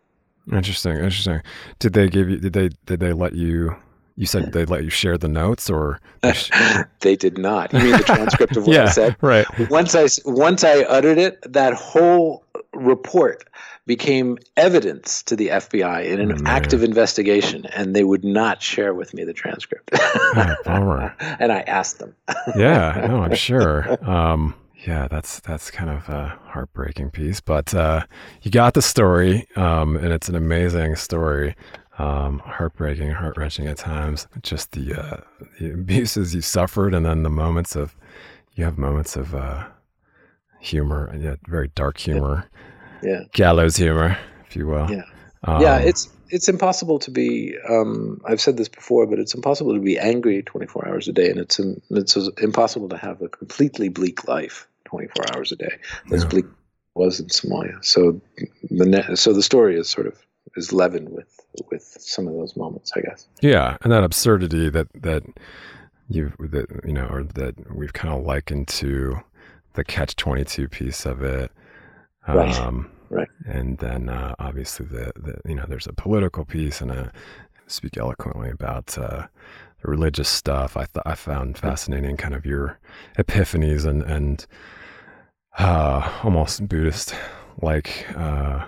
Interesting, 0.51 0.93
interesting. 0.93 1.41
Did 1.79 1.93
they 1.93 2.07
give 2.07 2.29
you? 2.29 2.37
Did 2.37 2.53
they? 2.53 2.69
Did 2.85 2.99
they 2.99 3.13
let 3.13 3.33
you 3.33 3.75
You 4.15 4.25
said 4.25 4.53
they 4.53 4.65
let 4.65 4.83
you 4.83 4.89
share 4.89 5.17
the 5.17 5.27
notes, 5.27 5.69
or 5.69 5.99
they 7.01 7.15
did 7.17 7.37
not. 7.37 7.73
You 7.73 7.79
mean 7.79 7.91
the 7.91 8.03
transcript 8.03 8.55
of 8.57 8.65
what 8.65 8.73
yeah, 8.75 8.83
I 8.83 8.89
said? 8.89 9.15
Right. 9.21 9.45
Once 9.69 9.93
I 9.95 10.07
once 10.25 10.63
I 10.63 10.79
uttered 10.83 11.17
it, 11.17 11.39
that 11.51 11.73
whole 11.73 12.43
report 12.73 13.43
became 13.85 14.37
evidence 14.57 15.23
to 15.23 15.35
the 15.35 15.47
FBI 15.47 16.05
in 16.05 16.19
an 16.19 16.27
man. 16.29 16.41
active 16.45 16.83
investigation, 16.83 17.65
and 17.67 17.95
they 17.95 18.03
would 18.03 18.23
not 18.23 18.61
share 18.61 18.93
with 18.93 19.13
me 19.13 19.23
the 19.23 19.33
transcript. 19.33 19.89
Oh, 19.93 20.55
bummer. 20.65 21.15
and 21.39 21.51
I 21.51 21.59
asked 21.61 21.99
them. 21.99 22.13
yeah, 22.55 23.05
no, 23.07 23.21
I'm 23.23 23.35
sure. 23.35 23.97
Um, 24.09 24.53
yeah, 24.87 25.07
that's 25.09 25.41
that's 25.41 25.69
kind 25.69 25.89
of 25.89 26.07
a 26.07 26.39
heartbreaking 26.45 27.11
piece, 27.11 27.41
but 27.41 27.73
uh, 27.73 28.05
you 28.41 28.49
got 28.49 28.73
the 28.73 28.81
story, 28.81 29.45
um, 29.57 29.97
and 29.97 30.13
it's 30.13 30.29
an 30.29 30.35
amazing 30.35 30.95
story. 30.95 31.55
Um, 31.99 32.39
heartbreaking, 32.39 33.11
heart 33.11 33.37
wrenching 33.37 33.67
at 33.67 33.77
times. 33.77 34.27
Just 34.43 34.71
the, 34.71 34.93
uh, 34.93 35.17
the 35.59 35.73
abuses 35.73 36.33
you 36.33 36.41
suffered, 36.41 36.93
and 36.93 37.05
then 37.05 37.23
the 37.23 37.29
moments 37.29 37.75
of 37.75 37.95
you 38.53 38.63
have 38.63 38.77
moments 38.77 39.17
of 39.17 39.35
uh, 39.35 39.65
humor, 40.61 41.07
and 41.07 41.21
yet 41.21 41.39
very 41.47 41.67
dark 41.75 41.97
humor, 41.97 42.45
Yeah. 43.03 43.23
gallows 43.33 43.75
humor, 43.75 44.17
if 44.47 44.55
you 44.55 44.67
will. 44.67 44.89
Yeah. 44.89 45.03
Um, 45.43 45.61
yeah, 45.61 45.79
it's 45.79 46.07
it's 46.29 46.47
impossible 46.47 46.99
to 46.99 47.11
be. 47.11 47.57
Um, 47.69 48.21
I've 48.25 48.39
said 48.39 48.55
this 48.55 48.69
before, 48.69 49.05
but 49.05 49.19
it's 49.19 49.33
impossible 49.35 49.73
to 49.73 49.81
be 49.81 49.99
angry 49.99 50.43
24 50.43 50.87
hours 50.87 51.07
a 51.09 51.11
day, 51.11 51.29
and 51.29 51.39
it's 51.39 51.59
it's 51.89 52.15
impossible 52.41 52.87
to 52.89 52.97
have 52.97 53.21
a 53.21 53.27
completely 53.27 53.89
bleak 53.89 54.27
life 54.29 54.65
24 54.87 55.35
hours 55.35 55.51
a 55.51 55.55
day. 55.55 55.77
As 56.11 56.23
Yeah. 56.23 56.29
bleak 56.29 56.45
was 56.95 57.19
in 57.19 57.27
Somalia. 57.27 57.83
So 57.85 58.19
the 58.71 58.85
ne- 58.85 59.15
so 59.15 59.31
the 59.33 59.43
story 59.43 59.77
is 59.79 59.87
sort 59.89 60.07
of 60.07 60.15
is 60.55 60.73
leavened 60.73 61.09
with 61.09 61.29
with 61.71 61.83
some 61.99 62.27
of 62.27 62.33
those 62.33 62.55
moments, 62.55 62.91
I 62.95 63.01
guess. 63.01 63.27
Yeah, 63.41 63.77
and 63.81 63.91
that 63.91 64.03
absurdity 64.03 64.69
that 64.69 64.87
that 64.93 65.23
you 66.09 66.31
that 66.39 66.67
you 66.85 66.93
know, 66.93 67.07
or 67.07 67.23
that 67.23 67.75
we've 67.75 67.93
kind 67.93 68.13
of 68.13 68.25
likened 68.25 68.67
to 68.81 69.19
the 69.73 69.83
catch 69.83 70.15
twenty 70.15 70.43
two 70.45 70.67
piece 70.67 71.05
of 71.05 71.21
it. 71.21 71.51
Right. 72.27 72.57
Um, 72.59 72.89
Right. 73.09 73.29
And 73.45 73.77
then 73.77 74.09
uh, 74.09 74.35
obviously 74.37 74.85
the, 74.85 75.13
the 75.15 75.39
you 75.47 75.55
know 75.55 75.65
there's 75.65 75.87
a 75.87 75.93
political 75.93 76.43
piece 76.43 76.81
and 76.81 76.91
a 76.91 77.13
speak 77.67 77.95
eloquently 77.97 78.49
about 78.49 78.97
uh, 78.97 79.27
the 79.81 79.89
religious 79.89 80.27
stuff. 80.27 80.75
I 80.75 80.85
th- 80.85 81.03
I 81.05 81.15
found 81.15 81.57
fascinating 81.57 82.17
kind 82.17 82.33
of 82.35 82.45
your 82.45 82.79
epiphanies 83.17 83.85
and 83.85 84.03
and 84.03 84.45
uh, 85.57 86.19
almost 86.23 86.67
Buddhist 86.67 87.13
like 87.61 88.05
uh, 88.15 88.65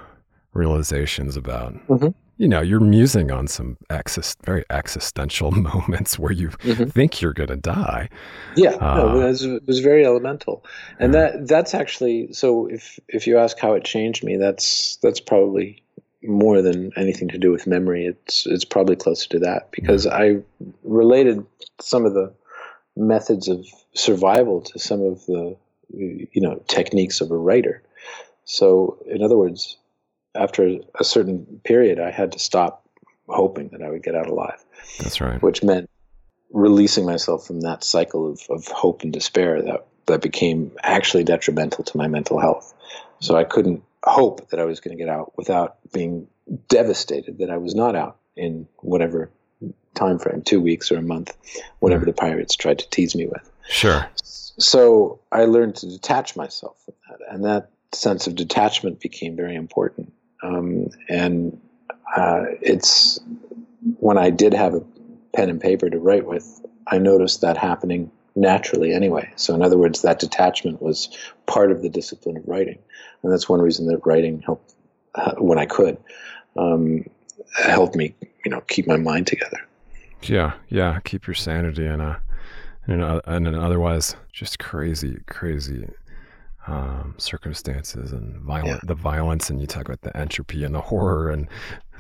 realizations 0.54 1.38
about 1.38 1.74
Mhm. 1.88 2.14
you 2.38 2.48
know 2.48 2.62
you're 2.62 2.80
musing 2.80 3.32
on 3.32 3.48
some 3.48 3.78
exist- 3.92 4.40
very 4.46 4.64
existential 4.72 5.52
moments 5.72 6.18
where 6.18 6.32
you 6.32 6.50
Mhm. 6.50 6.92
think 6.92 7.22
you're 7.22 7.34
gonna 7.34 7.56
die. 7.58 8.10
Yeah, 8.56 8.72
Uh, 8.76 8.96
no, 8.98 9.22
it 9.22 9.26
was, 9.28 9.44
it 9.44 9.68
was 9.68 9.80
very 9.80 10.06
elemental, 10.06 10.64
and 11.00 11.14
that 11.14 11.48
that's 11.48 11.74
actually 11.76 12.34
so. 12.34 12.68
If 12.68 13.00
if 13.08 13.28
you 13.28 13.38
ask 13.38 13.60
how 13.60 13.74
it 13.74 13.84
changed 13.84 14.24
me, 14.24 14.38
that's 14.38 14.96
that's 15.04 15.20
probably 15.20 15.84
more 16.24 16.62
than 16.62 16.92
anything 16.98 17.30
to 17.30 17.38
do 17.38 17.52
with 17.52 17.68
memory. 17.68 18.06
It's 18.06 18.46
it's 18.48 18.66
probably 18.66 18.96
closer 18.96 19.30
to 19.30 19.40
that 19.40 19.70
because 19.72 20.08
I 20.08 20.38
related 20.84 21.46
some 21.80 22.06
of 22.06 22.14
the 22.14 22.34
methods 22.98 23.48
of 23.48 23.66
survival 23.94 24.62
to 24.62 24.80
some 24.80 25.02
of 25.02 25.26
the 25.28 25.56
you 25.90 26.42
know 26.42 26.62
techniques 26.68 27.22
of 27.22 27.32
a 27.32 27.38
writer. 27.38 27.82
So, 28.46 28.98
in 29.06 29.22
other 29.22 29.38
words, 29.38 29.78
after 30.36 30.78
a 31.00 31.04
certain 31.04 31.62
period, 31.64 32.00
I 32.00 32.12
had 32.12 32.32
to 32.32 32.40
stop 32.40 32.88
hoping 33.28 33.70
that 33.70 33.82
I 33.82 33.90
would 33.90 34.04
get 34.04 34.16
out 34.16 34.28
alive 34.28 34.64
That's 35.00 35.22
right. 35.22 35.42
which 35.42 35.64
meant 35.64 35.90
releasing 36.52 37.06
myself 37.06 37.46
from 37.46 37.62
that 37.62 37.84
cycle 37.84 38.32
of, 38.32 38.42
of 38.50 38.68
hope 38.68 39.04
and 39.04 39.14
despair 39.14 39.62
that, 39.62 39.86
that 40.08 40.22
became 40.22 40.72
actually 40.84 41.24
detrimental 41.24 41.84
to 41.84 41.98
my 41.98 42.08
mental 42.08 42.40
health. 42.40 42.74
So 43.20 43.36
I 43.36 43.44
couldn't 43.44 43.84
hope 44.04 44.50
that 44.50 44.60
I 44.60 44.66
was 44.66 44.80
going 44.80 44.98
to 44.98 45.04
get 45.04 45.14
out 45.14 45.34
without 45.38 45.78
being 45.94 46.28
devastated 46.70 47.38
that 47.38 47.52
I 47.52 47.58
was 47.58 47.76
not 47.76 47.96
out 47.96 48.18
in 48.36 48.68
whatever 48.78 49.30
time 49.94 50.18
frame, 50.18 50.42
two 50.42 50.62
weeks 50.62 50.92
or 50.92 50.98
a 50.98 51.02
month, 51.02 51.36
whatever 51.80 52.06
the 52.06 52.14
pirates 52.14 52.56
tried 52.56 52.80
to 52.80 52.90
tease 52.90 53.16
me 53.16 53.28
with. 53.28 53.52
Sure. 53.70 54.10
So 54.16 55.20
I 55.32 55.46
learned 55.46 55.76
to 55.78 55.88
detach 55.88 56.36
myself 56.36 56.76
from 56.84 56.96
that, 57.10 57.20
and 57.34 57.46
that 57.46 57.70
sense 57.94 58.28
of 58.28 58.36
detachment 58.36 59.00
became 59.00 59.36
very 59.36 59.56
important. 59.56 60.12
Um, 60.44 60.88
and 61.08 61.60
uh, 62.16 62.46
it's 62.62 63.20
when 64.00 64.18
I 64.18 64.32
did 64.32 64.54
have 64.54 64.74
a 64.74 64.84
pen 65.34 65.50
and 65.50 65.62
paper 65.62 65.90
to 65.90 66.00
write 66.00 66.26
with, 66.26 66.66
I 66.88 66.98
noticed 66.98 67.42
that 67.42 67.58
happening 67.58 68.12
naturally 68.36 68.94
anyway. 68.94 69.32
So, 69.36 69.54
in 69.54 69.62
other 69.62 69.78
words, 69.78 70.02
that 70.02 70.20
detachment 70.20 70.82
was 70.82 71.16
part 71.46 71.72
of 71.72 71.82
the 71.82 71.90
discipline 71.90 72.38
of 72.38 72.48
writing, 72.48 72.80
and 73.24 73.32
that's 73.32 73.48
one 73.48 73.62
reason 73.62 73.86
that 73.88 74.06
writing 74.06 74.42
helped 74.42 74.74
uh, 75.16 75.36
when 75.36 75.60
I 75.60 75.66
could 75.66 75.98
um, 76.58 77.06
helped 77.58 77.96
me, 77.96 78.16
you 78.44 78.52
know, 78.52 78.62
keep 78.62 78.88
my 78.88 78.98
mind 78.98 79.28
together. 79.28 79.60
Yeah, 80.24 80.54
yeah. 80.70 81.00
Keep 81.04 81.28
your 81.28 81.34
sanity 81.34 81.86
in 81.86 82.02
a 82.02 82.22
in 82.92 83.02
an, 83.02 83.56
otherwise 83.56 84.16
just 84.34 84.60
crazy, 84.60 85.20
crazy 85.28 85.88
um, 86.68 87.16
circumstances 87.18 88.12
and 88.12 88.38
violent 88.42 88.68
Yeah. 88.68 88.80
the 88.88 88.96
violence, 88.96 89.50
and 89.50 89.60
you 89.62 89.68
talk 89.68 89.86
about 89.86 90.02
the 90.02 90.16
entropy 90.16 90.64
and 90.64 90.74
the 90.76 90.82
horror 90.82 91.30
and 91.32 91.48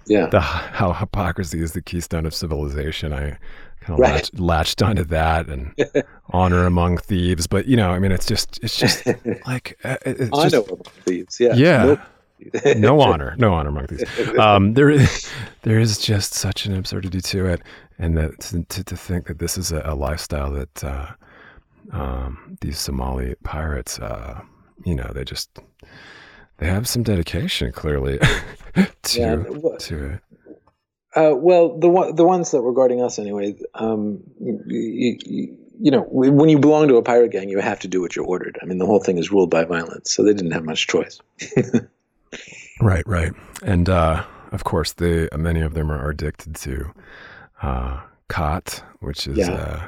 Yeah, 0.05 0.27
the 0.27 0.39
how 0.39 0.93
hypocrisy 0.93 1.61
is 1.61 1.73
the 1.73 1.81
keystone 1.81 2.25
of 2.25 2.33
civilization. 2.33 3.13
I 3.13 3.37
kind 3.81 3.93
of 3.93 3.99
Right. 3.99 4.13
latched, 4.13 4.39
latched 4.39 4.81
onto 4.81 5.03
that 5.05 5.47
and 5.47 5.73
honor 6.31 6.65
among 6.65 6.97
thieves, 6.97 7.47
but 7.47 7.65
you 7.67 7.77
know, 7.77 7.91
I 7.91 7.99
mean, 7.99 8.11
it's 8.11 8.25
just 8.25 8.59
it's 8.61 8.77
just 8.77 9.05
like 9.47 9.77
uh, 9.83 9.97
it's 10.05 10.37
I 10.37 10.49
just, 10.49 10.67
among 10.67 10.81
thieves. 11.05 11.39
Yeah, 11.39 11.53
Yeah. 11.55 11.83
Nope. 11.85 11.99
no 12.77 13.01
honor, 13.01 13.35
no 13.37 13.53
honor 13.53 13.69
among 13.69 13.87
these. 13.87 14.03
Um, 14.39 14.73
there, 14.73 14.89
is, 14.89 15.29
there 15.63 15.77
is 15.77 15.97
just 15.97 16.33
such 16.33 16.65
an 16.65 16.73
absurdity 16.75 17.19
to 17.21 17.45
it, 17.47 17.61
and 17.99 18.17
that 18.17 18.39
to, 18.39 18.63
to, 18.63 18.83
to 18.83 18.97
think 18.97 19.27
that 19.27 19.37
this 19.39 19.57
is 19.57 19.71
a, 19.71 19.81
a 19.85 19.93
lifestyle 19.93 20.51
that 20.53 20.83
uh, 20.83 21.07
um, 21.91 22.57
these 22.61 22.79
Somali 22.79 23.35
pirates, 23.43 23.99
uh, 23.99 24.41
you 24.85 24.95
know, 24.95 25.11
they 25.13 25.23
just 25.23 25.59
they 26.57 26.67
have 26.67 26.87
some 26.87 27.03
dedication 27.03 27.71
clearly 27.71 28.17
to 29.03 29.19
Yeah, 29.19 29.35
what- 29.35 29.79
to 29.81 30.13
it. 30.13 30.19
Uh, 31.15 31.33
well, 31.35 31.77
the 31.79 31.89
one, 31.89 32.15
the 32.15 32.23
ones 32.23 32.51
that 32.51 32.61
were 32.61 32.71
guarding 32.73 33.01
us 33.01 33.17
anyway. 33.17 33.55
Um, 33.73 34.21
you, 34.39 34.63
you, 34.67 35.57
you 35.81 35.89
know, 35.91 36.05
when 36.11 36.49
you 36.49 36.59
belong 36.59 36.87
to 36.89 36.97
a 36.97 37.01
pirate 37.01 37.31
gang, 37.31 37.49
you 37.49 37.59
have 37.59 37.79
to 37.79 37.87
do 37.87 37.99
what 37.99 38.15
you're 38.15 38.25
ordered. 38.25 38.59
I 38.61 38.65
mean, 38.65 38.77
the 38.77 38.85
whole 38.85 38.99
thing 38.99 39.17
is 39.17 39.31
ruled 39.31 39.49
by 39.49 39.63
violence, 39.65 40.11
so 40.13 40.23
they 40.23 40.33
didn't 40.35 40.51
have 40.51 40.65
much 40.65 40.87
choice. 40.87 41.19
Right, 42.81 43.05
right, 43.07 43.33
and 43.63 43.89
uh, 43.89 44.23
of 44.51 44.63
course, 44.63 44.93
they 44.93 45.27
many 45.35 45.61
of 45.61 45.73
them 45.73 45.91
are 45.91 46.09
addicted 46.11 46.55
to 46.57 46.93
uh, 47.61 47.99
khat, 48.29 48.83
which 48.99 49.27
is 49.27 49.37
Yeah. 49.37 49.51
uh, 49.53 49.87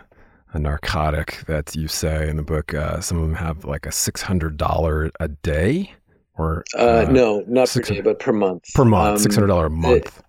a 0.54 0.60
narcotic 0.60 1.44
that 1.48 1.76
you 1.76 1.88
say 1.88 2.30
in 2.30 2.36
the 2.36 2.44
book. 2.44 2.74
Uh, 2.74 3.00
some 3.00 3.18
of 3.18 3.24
them 3.24 3.36
have 3.36 3.64
like 3.66 3.86
a 3.86 3.92
six 3.92 4.22
hundred 4.22 4.58
dollar 4.58 5.10
a 5.20 5.28
day, 5.30 5.94
or 6.38 6.64
Uh, 6.78 7.06
no, 7.10 7.44
not 7.48 7.70
per 7.70 7.82
day, 7.82 8.02
but 8.02 8.20
per 8.20 8.34
month. 8.34 8.64
per 8.74 8.86
month, 8.86 9.12
Um, 9.12 9.18
six 9.18 9.36
hundred 9.36 9.48
dollar 9.48 9.68
a 9.68 9.70
month. 9.70 10.22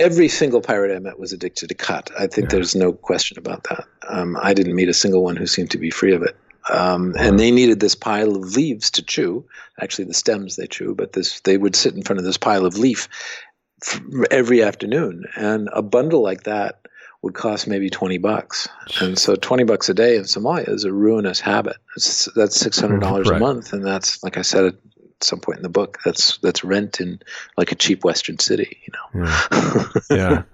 Every 0.00 0.26
single 0.28 0.60
pirate 0.60 0.94
I 0.94 0.98
met 0.98 1.20
was 1.20 1.32
addicted 1.32 1.68
to 1.68 1.74
khat. 1.74 2.10
I 2.18 2.26
think 2.26 2.46
Yeah. 2.46 2.56
there's 2.56 2.74
no 2.74 2.92
question 2.92 3.38
about 3.38 3.64
that. 3.64 3.84
Um, 4.08 4.36
I 4.42 4.52
didn't 4.52 4.74
meet 4.74 4.88
a 4.88 4.94
single 4.94 5.22
one 5.22 5.36
who 5.36 5.46
seemed 5.46 5.70
to 5.70 5.78
be 5.78 5.90
free 5.90 6.12
of 6.12 6.22
it. 6.22 6.36
Um, 6.70 7.14
and 7.18 7.38
they 7.38 7.50
needed 7.50 7.80
this 7.80 7.94
pile 7.94 8.34
of 8.34 8.56
leaves 8.56 8.90
to 8.92 9.02
chew. 9.02 9.44
Actually, 9.80 10.06
the 10.06 10.14
stems 10.14 10.56
they 10.56 10.66
chew, 10.66 10.94
but 10.94 11.12
this 11.12 11.40
they 11.40 11.58
would 11.58 11.76
sit 11.76 11.94
in 11.94 12.02
front 12.02 12.18
of 12.18 12.24
this 12.24 12.38
pile 12.38 12.64
of 12.64 12.78
leaf 12.78 13.06
every 14.30 14.62
afternoon, 14.62 15.24
and 15.36 15.68
a 15.72 15.82
bundle 15.82 16.22
like 16.22 16.44
that 16.44 16.80
would 17.22 17.34
cost 17.34 17.66
maybe 17.66 17.88
twenty 17.90 18.18
bucks. 18.18 18.68
And 19.00 19.18
so, 19.18 19.34
twenty 19.36 19.64
bucks 19.64 19.88
a 19.88 19.94
day 19.94 20.16
in 20.16 20.24
Somalia 20.24 20.68
is 20.68 20.84
a 20.84 20.92
ruinous 20.92 21.40
habit. 21.40 21.76
It's, 21.96 22.28
that's 22.34 22.56
six 22.56 22.78
hundred 22.78 23.00
mm-hmm. 23.00 23.10
dollars 23.10 23.30
Right. 23.30 23.36
a 23.36 23.40
month, 23.40 23.72
and 23.72 23.84
that's 23.84 24.22
like 24.22 24.36
I 24.36 24.42
said 24.42 24.64
at 24.66 24.74
some 25.20 25.40
point 25.40 25.58
in 25.58 25.62
the 25.62 25.68
book. 25.68 25.98
That's 26.04 26.38
that's 26.38 26.64
rent 26.64 27.00
in 27.00 27.20
like 27.56 27.72
a 27.72 27.76
cheap 27.76 28.04
Western 28.04 28.38
city. 28.38 28.78
You 28.86 29.22
know. 29.22 29.26
Yeah, 30.10 30.16
yeah. 30.16 30.42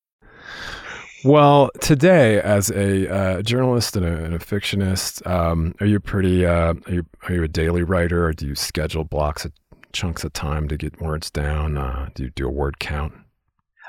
Well, 1.23 1.69
today, 1.81 2.41
as 2.41 2.71
a 2.71 3.13
uh, 3.13 3.41
journalist 3.43 3.95
and 3.95 4.05
a, 4.05 4.23
and 4.23 4.33
a 4.33 4.39
fictionist, 4.39 5.25
um, 5.27 5.75
are 5.79 5.85
you 5.85 5.99
pretty? 5.99 6.45
Uh, 6.45 6.73
are 6.87 6.93
you 6.93 7.05
are 7.27 7.33
you 7.35 7.43
a 7.43 7.47
daily 7.47 7.83
writer, 7.83 8.25
or 8.25 8.33
do 8.33 8.47
you 8.47 8.55
schedule 8.55 9.03
blocks 9.03 9.45
of 9.45 9.51
chunks 9.93 10.23
of 10.23 10.33
time 10.33 10.67
to 10.67 10.77
get 10.77 10.99
words 10.99 11.29
down? 11.29 11.77
Uh, 11.77 12.09
do 12.15 12.23
you 12.23 12.29
do 12.31 12.47
a 12.47 12.51
word 12.51 12.79
count? 12.79 13.13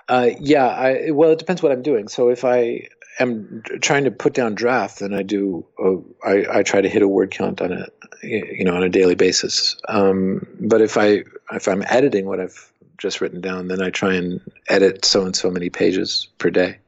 Uh, 0.09 0.31
yeah, 0.39 0.67
I, 0.67 1.11
well, 1.13 1.31
it 1.31 1.39
depends 1.39 1.63
what 1.63 1.73
I'm 1.73 1.83
doing. 1.83 2.09
So 2.09 2.29
if 2.29 2.45
I 2.45 2.87
am 3.19 3.63
trying 3.81 4.05
to 4.05 4.11
put 4.11 4.35
down 4.35 4.55
draft, 4.55 4.99
then 4.99 5.15
I 5.15 5.23
do. 5.23 5.65
Uh, 5.83 6.29
I, 6.29 6.63
try 6.63 6.81
to 6.81 6.89
hit 6.89 7.03
a 7.03 7.09
word 7.09 7.31
count 7.31 7.63
on 7.63 7.73
a 7.73 7.87
you 8.23 8.65
know 8.65 8.75
on 8.75 8.83
a 8.83 8.89
daily 8.89 9.15
basis. 9.15 9.77
Um, 9.89 10.47
but 10.61 10.81
if 10.81 10.99
I 10.99 11.25
if 11.53 11.69
I'm 11.69 11.83
editing 11.89 12.27
what 12.27 12.41
I've 12.41 12.72
just 13.03 13.21
written 13.21 13.41
down, 13.41 13.69
then 13.69 13.83
I 13.83 13.91
try 13.91 14.15
and 14.15 14.41
edit 14.69 15.05
so 15.05 15.27
and 15.27 15.35
so 15.35 15.51
many 15.51 15.69
pages 15.69 16.29
per 16.39 16.49
day. 16.49 16.79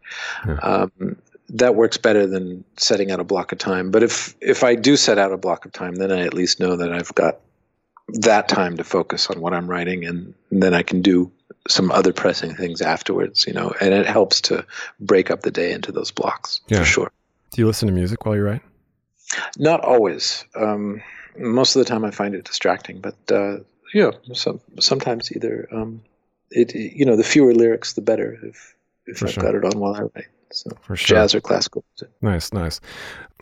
Yeah. 0.47 0.55
Um, 0.55 1.17
that 1.51 1.75
works 1.75 1.99
better 1.99 2.27
than 2.27 2.65
setting 2.77 3.11
out 3.11 3.21
a 3.21 3.25
block 3.25 3.53
of 3.53 3.59
time. 3.59 3.91
But 3.91 4.03
if 4.03 4.35
if 4.41 4.65
I 4.65 4.77
do 4.77 4.97
set 4.97 5.19
out 5.19 5.33
a 5.33 5.37
block 5.37 5.67
of 5.67 5.73
time, 5.73 5.97
then 5.97 6.11
I 6.11 6.21
at 6.21 6.33
least 6.33 6.61
know 6.61 6.77
that 6.77 6.93
I've 6.93 7.15
got 7.15 7.41
that 8.09 8.49
time 8.49 8.77
to 8.77 8.85
focus 8.85 9.29
on 9.29 9.41
what 9.41 9.53
I'm 9.53 9.69
writing, 9.69 10.05
and, 10.05 10.33
and 10.51 10.63
then 10.63 10.73
I 10.73 10.83
can 10.83 11.03
do 11.03 11.31
some 11.69 11.91
other 11.91 12.13
pressing 12.13 12.55
things 12.55 12.81
afterwards. 12.81 13.47
You 13.47 13.53
know, 13.53 13.75
and 13.81 13.93
it 13.93 14.07
helps 14.07 14.41
to 14.43 14.65
break 15.01 15.31
up 15.31 15.43
the 15.43 15.51
day 15.51 15.73
into 15.73 15.93
those 15.93 16.13
blocks 16.13 16.61
yeah. 16.69 16.79
for 16.79 16.85
sure. 16.85 17.13
Do 17.51 17.61
you 17.61 17.67
listen 17.67 17.89
to 17.89 17.95
music 17.95 18.25
while 18.25 18.37
you 18.37 18.43
write? 18.43 18.63
Not 19.59 19.81
always. 19.81 20.45
Um, 20.55 21.03
most 21.37 21.77
of 21.77 21.85
the 21.85 21.89
time, 21.89 22.05
I 22.05 22.11
find 22.11 22.35
it 22.35 22.45
distracting. 22.45 23.01
But 23.01 23.17
uh, 23.31 23.59
yeah, 23.95 24.11
some, 24.33 24.61
sometimes 24.81 25.33
either 25.33 25.69
um, 25.73 26.03
it 26.51 26.75
you 26.75 27.05
know 27.05 27.17
the 27.17 27.25
fewer 27.25 27.55
lyrics, 27.55 27.95
the 27.95 28.03
better. 28.03 28.39
If 28.43 28.75
if 29.07 29.19
For 29.19 29.27
I've 29.27 29.33
sure. 29.33 29.43
got 29.43 29.55
it 29.55 29.65
on 29.65 29.79
while 29.79 29.95
I 29.95 30.01
write. 30.01 30.27
So 30.53 30.71
For 30.83 30.97
sure. 30.97 31.17
jazz 31.17 31.35
or 31.35 31.41
classical. 31.41 31.85
Nice, 32.23 32.53
nice. 32.53 32.81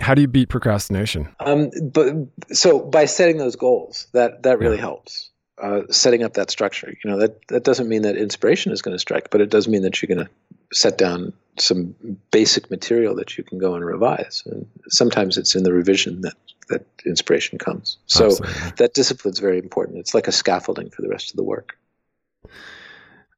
How 0.01 0.15
do 0.15 0.23
you 0.23 0.29
beat 0.29 0.49
procrastination? 0.49 1.29
Um, 1.41 1.71
but 1.83 2.15
so 2.53 2.81
by 2.81 3.05
setting 3.05 3.37
those 3.37 3.57
goals, 3.57 4.07
that 4.13 4.43
that 4.45 4.59
really 4.59 4.77
yeah. 4.77 4.83
helps. 4.83 5.31
Uh, 5.63 5.83
setting 5.91 6.25
up 6.25 6.35
that 6.35 6.51
structure, 6.51 6.93
you 7.05 7.11
know, 7.11 7.19
that 7.19 7.47
that 7.49 7.63
doesn't 7.65 7.89
mean 7.89 8.03
that 8.03 8.17
inspiration 8.17 8.73
is 8.73 8.83
going 8.83 8.95
to 8.95 8.99
strike, 8.99 9.31
but 9.31 9.41
it 9.41 9.51
does 9.51 9.69
mean 9.69 9.83
that 9.83 10.01
you're 10.01 10.15
going 10.15 10.27
to 10.27 10.31
set 10.77 10.99
down 10.99 11.33
some 11.59 11.95
basic 12.31 12.71
material 12.71 13.15
that 13.15 13.37
you 13.37 13.45
can 13.45 13.59
go 13.59 13.75
and 13.75 13.85
revise. 13.85 14.43
And 14.47 14.67
sometimes 14.89 15.37
it's 15.39 15.55
in 15.55 15.63
the 15.63 15.73
revision 15.73 16.23
that 16.23 16.35
that 16.69 16.87
inspiration 17.07 17.59
comes. 17.59 17.99
So 18.07 18.27
Absolutely. 18.27 18.73
that 18.77 18.95
discipline 18.95 19.33
is 19.33 19.39
very 19.39 19.59
important. 19.59 19.99
It's 19.99 20.15
like 20.15 20.29
a 20.29 20.33
scaffolding 20.33 20.91
for 20.91 21.03
the 21.03 21.09
rest 21.09 21.31
of 21.31 21.37
the 21.37 21.45
work. 21.45 21.77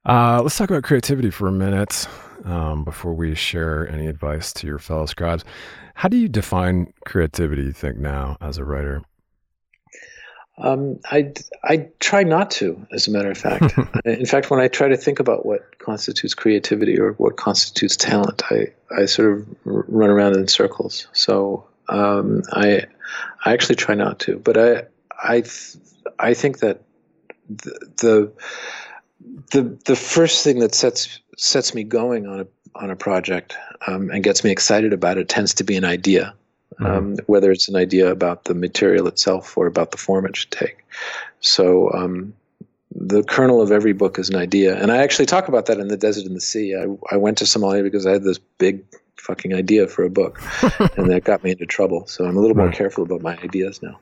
Uh, 0.07 0.41
let's 0.43 0.57
talk 0.57 0.71
about 0.71 0.83
creativity 0.83 1.31
for 1.31 1.49
a 1.49 1.53
minute 1.53 2.07
um, 2.45 2.85
before 2.85 3.15
we 3.15 3.35
share 3.35 3.89
any 3.91 4.07
advice 4.07 4.53
to 4.53 4.67
your 4.67 4.79
fellow 4.79 5.07
scribes. 5.07 5.45
How 5.95 6.09
do 6.09 6.17
you 6.17 6.29
define 6.29 6.93
creativity, 7.07 7.63
you 7.63 7.73
think, 7.73 7.97
now 7.97 8.37
as 8.41 8.59
a 8.59 8.65
writer? 8.65 9.03
Um, 10.59 11.01
I, 11.11 11.33
I 11.65 11.89
try 11.99 12.23
not 12.23 12.51
to, 12.53 12.87
as 12.93 13.09
a 13.09 13.11
matter 13.11 13.31
of 13.31 13.39
fact. 13.39 13.75
In 14.05 14.27
fact, 14.27 14.51
when 14.51 14.61
I 14.61 14.69
try 14.69 14.89
to 14.89 14.97
think 14.97 15.19
about 15.19 15.45
what 15.45 15.79
constitutes 15.79 16.35
creativity 16.35 16.99
or 16.99 17.13
what 17.13 17.37
constitutes 17.37 17.97
talent, 17.97 18.43
I, 18.51 18.67
I 18.97 19.07
sort 19.07 19.33
of 19.33 19.47
run 19.65 20.11
around 20.11 20.37
in 20.37 20.47
circles. 20.47 21.09
So 21.13 21.67
um, 21.88 22.42
I, 22.53 22.85
I 23.44 23.53
actually 23.53 23.77
try 23.77 23.94
not 23.94 24.18
to. 24.20 24.38
But 24.38 24.57
I, 24.57 24.83
I, 25.23 25.44
I 26.18 26.35
think 26.35 26.59
that 26.59 26.83
the, 27.49 27.92
the 28.01 28.33
the 29.53 29.62
the 29.85 29.97
first 29.97 30.44
thing 30.44 30.59
that 30.61 30.75
sets 30.75 31.20
sets 31.37 31.75
me 31.75 31.85
going 31.85 32.27
on 32.27 32.40
a 32.40 32.47
on 32.77 32.90
a 32.90 32.97
project 32.97 33.57
um, 33.87 34.11
and 34.11 34.25
gets 34.25 34.42
me 34.42 34.51
excited 34.51 34.92
about 34.92 35.18
it 35.18 35.29
tends 35.29 35.55
to 35.55 35.64
be 35.64 35.77
an 35.77 35.85
idea, 35.85 36.35
mm-hmm. 36.75 36.87
um, 36.87 37.16
whether 37.27 37.53
it's 37.53 37.68
an 37.68 37.77
idea 37.77 38.11
about 38.11 38.44
the 38.44 38.55
material 38.55 39.07
itself 39.07 39.57
or 39.57 39.66
about 39.66 39.92
the 39.92 39.97
form 39.97 40.27
it 40.27 40.37
should 40.37 40.51
take. 40.51 40.85
So 41.40 41.92
um, 41.92 42.35
the 42.90 43.23
kernel 43.23 43.61
of 43.61 43.70
every 43.70 43.92
book 43.92 44.18
is 44.18 44.29
an 44.29 44.37
idea, 44.37 44.81
and 44.81 44.90
I 44.90 44.99
actually 44.99 45.27
talk 45.27 45.49
about 45.49 45.66
that 45.66 45.79
in 45.79 45.88
the 45.88 45.97
Desert 45.97 46.27
and 46.27 46.37
the 46.37 46.40
Sea. 46.40 46.75
I 46.75 47.14
I 47.14 47.16
went 47.16 47.38
to 47.38 47.44
Somalia 47.44 47.83
because 47.83 48.07
I 48.07 48.12
had 48.12 48.25
this 48.25 48.38
big 48.38 48.85
fucking 49.16 49.55
idea 49.55 49.87
for 49.87 50.05
a 50.05 50.11
book, 50.11 50.40
and 50.96 51.11
that 51.11 51.22
got 51.24 51.42
me 51.44 51.53
into 51.53 51.66
trouble. 51.66 52.07
So 52.07 52.24
I'm 52.24 52.37
a 52.37 52.40
little 52.40 52.57
right. 52.57 52.64
more 52.64 52.72
careful 52.72 53.05
about 53.05 53.22
my 53.22 53.37
ideas 53.38 53.83
now. 53.83 53.98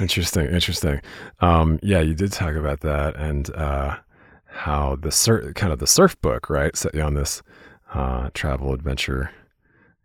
Interesting, 0.00 0.46
interesting. 0.46 1.00
Um, 1.40 1.78
yeah, 1.82 2.00
you 2.00 2.14
did 2.14 2.32
talk 2.32 2.54
about 2.54 2.80
that, 2.80 3.16
and. 3.16 3.54
Uh, 3.54 3.96
how 4.52 4.96
the 5.00 5.10
sur- 5.10 5.52
kind 5.54 5.72
of 5.72 5.78
the 5.78 5.86
surf 5.86 6.20
book, 6.20 6.50
right, 6.50 6.76
set 6.76 6.94
you 6.94 7.00
on 7.00 7.14
this 7.14 7.42
uh, 7.94 8.28
travel 8.34 8.72
adventure 8.72 9.30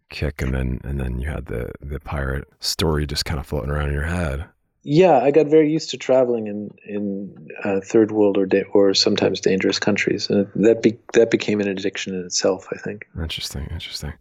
kick, 0.09 0.41
and 0.41 0.53
then 0.53 0.79
and 0.83 0.99
then 0.99 1.19
you 1.19 1.29
had 1.29 1.45
the 1.45 1.71
the 1.81 1.99
pirate 1.99 2.47
story 2.59 3.05
just 3.05 3.25
kind 3.25 3.39
of 3.39 3.45
floating 3.45 3.69
around 3.69 3.89
in 3.89 3.93
your 3.93 4.03
head. 4.03 4.45
Yeah, 4.89 5.19
I 5.19 5.31
got 5.31 5.47
very 5.47 5.69
used 5.69 5.89
to 5.89 5.97
traveling 5.97 6.47
in 6.47 6.73
in 6.85 7.49
uh, 7.65 7.81
third 7.83 8.11
world 8.11 8.37
or 8.37 8.45
da- 8.45 8.63
or 8.71 8.93
sometimes 8.93 9.41
dangerous 9.41 9.79
countries, 9.79 10.29
and 10.29 10.47
that 10.55 10.81
be- 10.81 10.97
that 11.11 11.29
became 11.29 11.59
an 11.59 11.67
addiction 11.67 12.15
in 12.15 12.25
itself. 12.25 12.69
I 12.71 12.77
think. 12.77 13.05
Interesting, 13.21 13.67
interesting. 13.69 14.13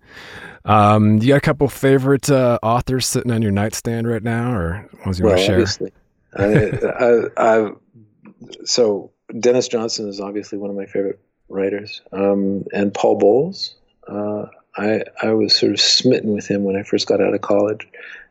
Um, 0.65 1.19
you 1.19 1.29
got 1.29 1.37
a 1.37 1.41
couple 1.41 1.69
favorite 1.69 2.29
uh, 2.29 2.59
authors 2.65 3.07
sitting 3.07 3.31
on 3.31 3.43
your 3.43 3.53
nightstand 3.53 4.09
right 4.09 4.25
now, 4.25 4.53
or 4.53 4.91
ones 5.05 5.21
you 5.21 5.27
well, 5.27 5.37
want 5.37 5.47
to 5.47 5.47
share? 5.47 5.55
Obviously, 5.55 5.93
I, 6.37 7.31
I, 7.39 7.67
I, 7.67 7.71
so 8.65 9.13
Denis 9.39 9.69
Johnson 9.69 10.09
is 10.09 10.19
obviously 10.19 10.59
one 10.59 10.71
of 10.71 10.75
my 10.75 10.87
favorite 10.87 11.21
writers, 11.49 12.03
um, 12.11 12.65
and 12.73 12.93
Paul 12.93 13.19
Bowles. 13.19 13.77
Uh, 14.09 14.47
I 14.77 15.05
I 15.23 15.31
was 15.33 15.55
sort 15.55 15.71
of 15.71 15.81
smitten 15.81 16.33
with 16.33 16.49
him 16.49 16.65
when 16.65 16.75
I 16.75 16.83
first 16.83 17.07
got 17.07 17.21
out 17.21 17.35
of 17.35 17.41
college, 17.41 17.87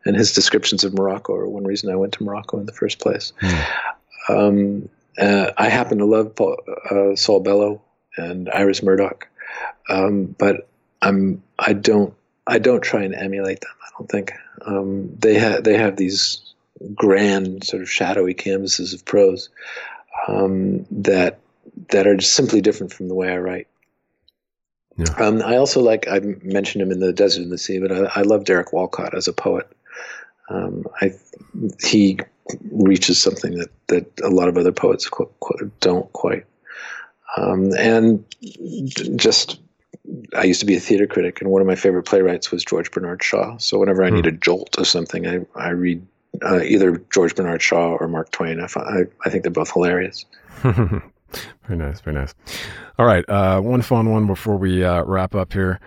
and 0.06 0.16
his 0.16 0.32
descriptions 0.32 0.84
of 0.84 0.94
Morocco 0.94 1.34
are 1.34 1.48
one 1.48 1.64
reason 1.64 1.90
I 1.90 1.96
went 1.96 2.12
to 2.14 2.24
Morocco 2.24 2.58
in 2.58 2.66
the 2.66 2.72
first 2.72 2.98
place. 2.98 3.32
Mm. 3.40 3.66
Um, 4.28 4.88
uh, 5.18 5.52
I 5.56 5.68
happen 5.68 5.98
to 5.98 6.04
love 6.04 6.34
Paul, 6.34 6.58
uh, 6.90 7.16
Saul 7.16 7.40
Bellow 7.40 7.80
and 8.16 8.50
Iris 8.50 8.82
Murdoch, 8.82 9.26
um, 9.88 10.34
but 10.38 10.68
I'm 11.02 11.42
I 11.58 11.72
don't 11.72 12.14
I 12.46 12.58
don't 12.58 12.82
try 12.82 13.02
and 13.02 13.14
emulate 13.14 13.60
them. 13.60 13.70
I 13.82 13.88
don't 13.98 14.10
think 14.10 14.32
um, 14.66 15.14
they 15.18 15.34
have 15.34 15.64
they 15.64 15.76
have 15.76 15.96
these 15.96 16.40
grand 16.94 17.64
sort 17.64 17.82
of 17.82 17.90
shadowy 17.90 18.34
canvases 18.34 18.92
of 18.92 19.04
prose 19.04 19.48
um, 20.28 20.86
that 20.90 21.38
that 21.90 22.06
are 22.06 22.20
simply 22.20 22.60
different 22.60 22.92
from 22.92 23.08
the 23.08 23.14
way 23.14 23.30
I 23.30 23.38
write. 23.38 23.68
Yeah. 24.96 25.12
Um, 25.18 25.42
I 25.42 25.56
also 25.56 25.80
like 25.80 26.08
I 26.08 26.20
mentioned 26.42 26.82
him 26.82 26.90
in 26.90 27.00
the 27.00 27.12
Desert 27.12 27.42
and 27.42 27.52
the 27.52 27.58
Sea, 27.58 27.78
but 27.80 27.92
I, 27.92 28.20
I 28.20 28.22
love 28.22 28.44
Derek 28.44 28.72
Walcott 28.72 29.14
as 29.14 29.28
a 29.28 29.32
poet. 29.32 29.70
Um, 30.48 30.84
I 31.00 31.12
he 31.82 32.18
reaches 32.70 33.20
something 33.20 33.58
that 33.58 33.70
that 33.88 34.06
a 34.22 34.28
lot 34.28 34.48
of 34.48 34.56
other 34.56 34.72
poets 34.72 35.08
qu- 35.08 35.30
qu- 35.40 35.70
don't 35.80 36.12
quite. 36.12 36.44
Um, 37.36 37.72
and 37.76 38.24
just 39.16 39.60
I 40.36 40.44
used 40.44 40.60
to 40.60 40.66
be 40.66 40.76
a 40.76 40.80
theater 40.80 41.06
critic, 41.06 41.40
and 41.40 41.50
one 41.50 41.60
of 41.60 41.66
my 41.66 41.74
favorite 41.74 42.04
playwrights 42.04 42.50
was 42.50 42.64
George 42.64 42.90
Bernard 42.90 43.22
Shaw. 43.22 43.56
So 43.58 43.78
whenever 43.78 44.04
I 44.04 44.08
hmm. 44.08 44.16
need 44.16 44.26
a 44.26 44.32
jolt 44.32 44.76
of 44.78 44.86
something, 44.86 45.26
I 45.26 45.40
I 45.56 45.70
read 45.70 46.06
uh, 46.42 46.62
either 46.62 46.98
George 47.12 47.34
Bernard 47.34 47.62
Shaw 47.62 47.96
or 47.96 48.08
Mark 48.08 48.30
Twain. 48.30 48.60
I, 48.60 48.68
I, 48.76 49.02
I 49.24 49.30
think 49.30 49.42
they're 49.42 49.50
both 49.50 49.72
hilarious. 49.72 50.24
very 50.62 51.02
nice, 51.70 52.00
very 52.00 52.16
nice. 52.16 52.34
All 52.98 53.06
right, 53.06 53.28
uh, 53.28 53.60
one 53.60 53.82
fun 53.82 54.10
one 54.10 54.26
before 54.26 54.56
we 54.56 54.84
uh, 54.84 55.02
wrap 55.04 55.34
up 55.34 55.52
here. 55.52 55.80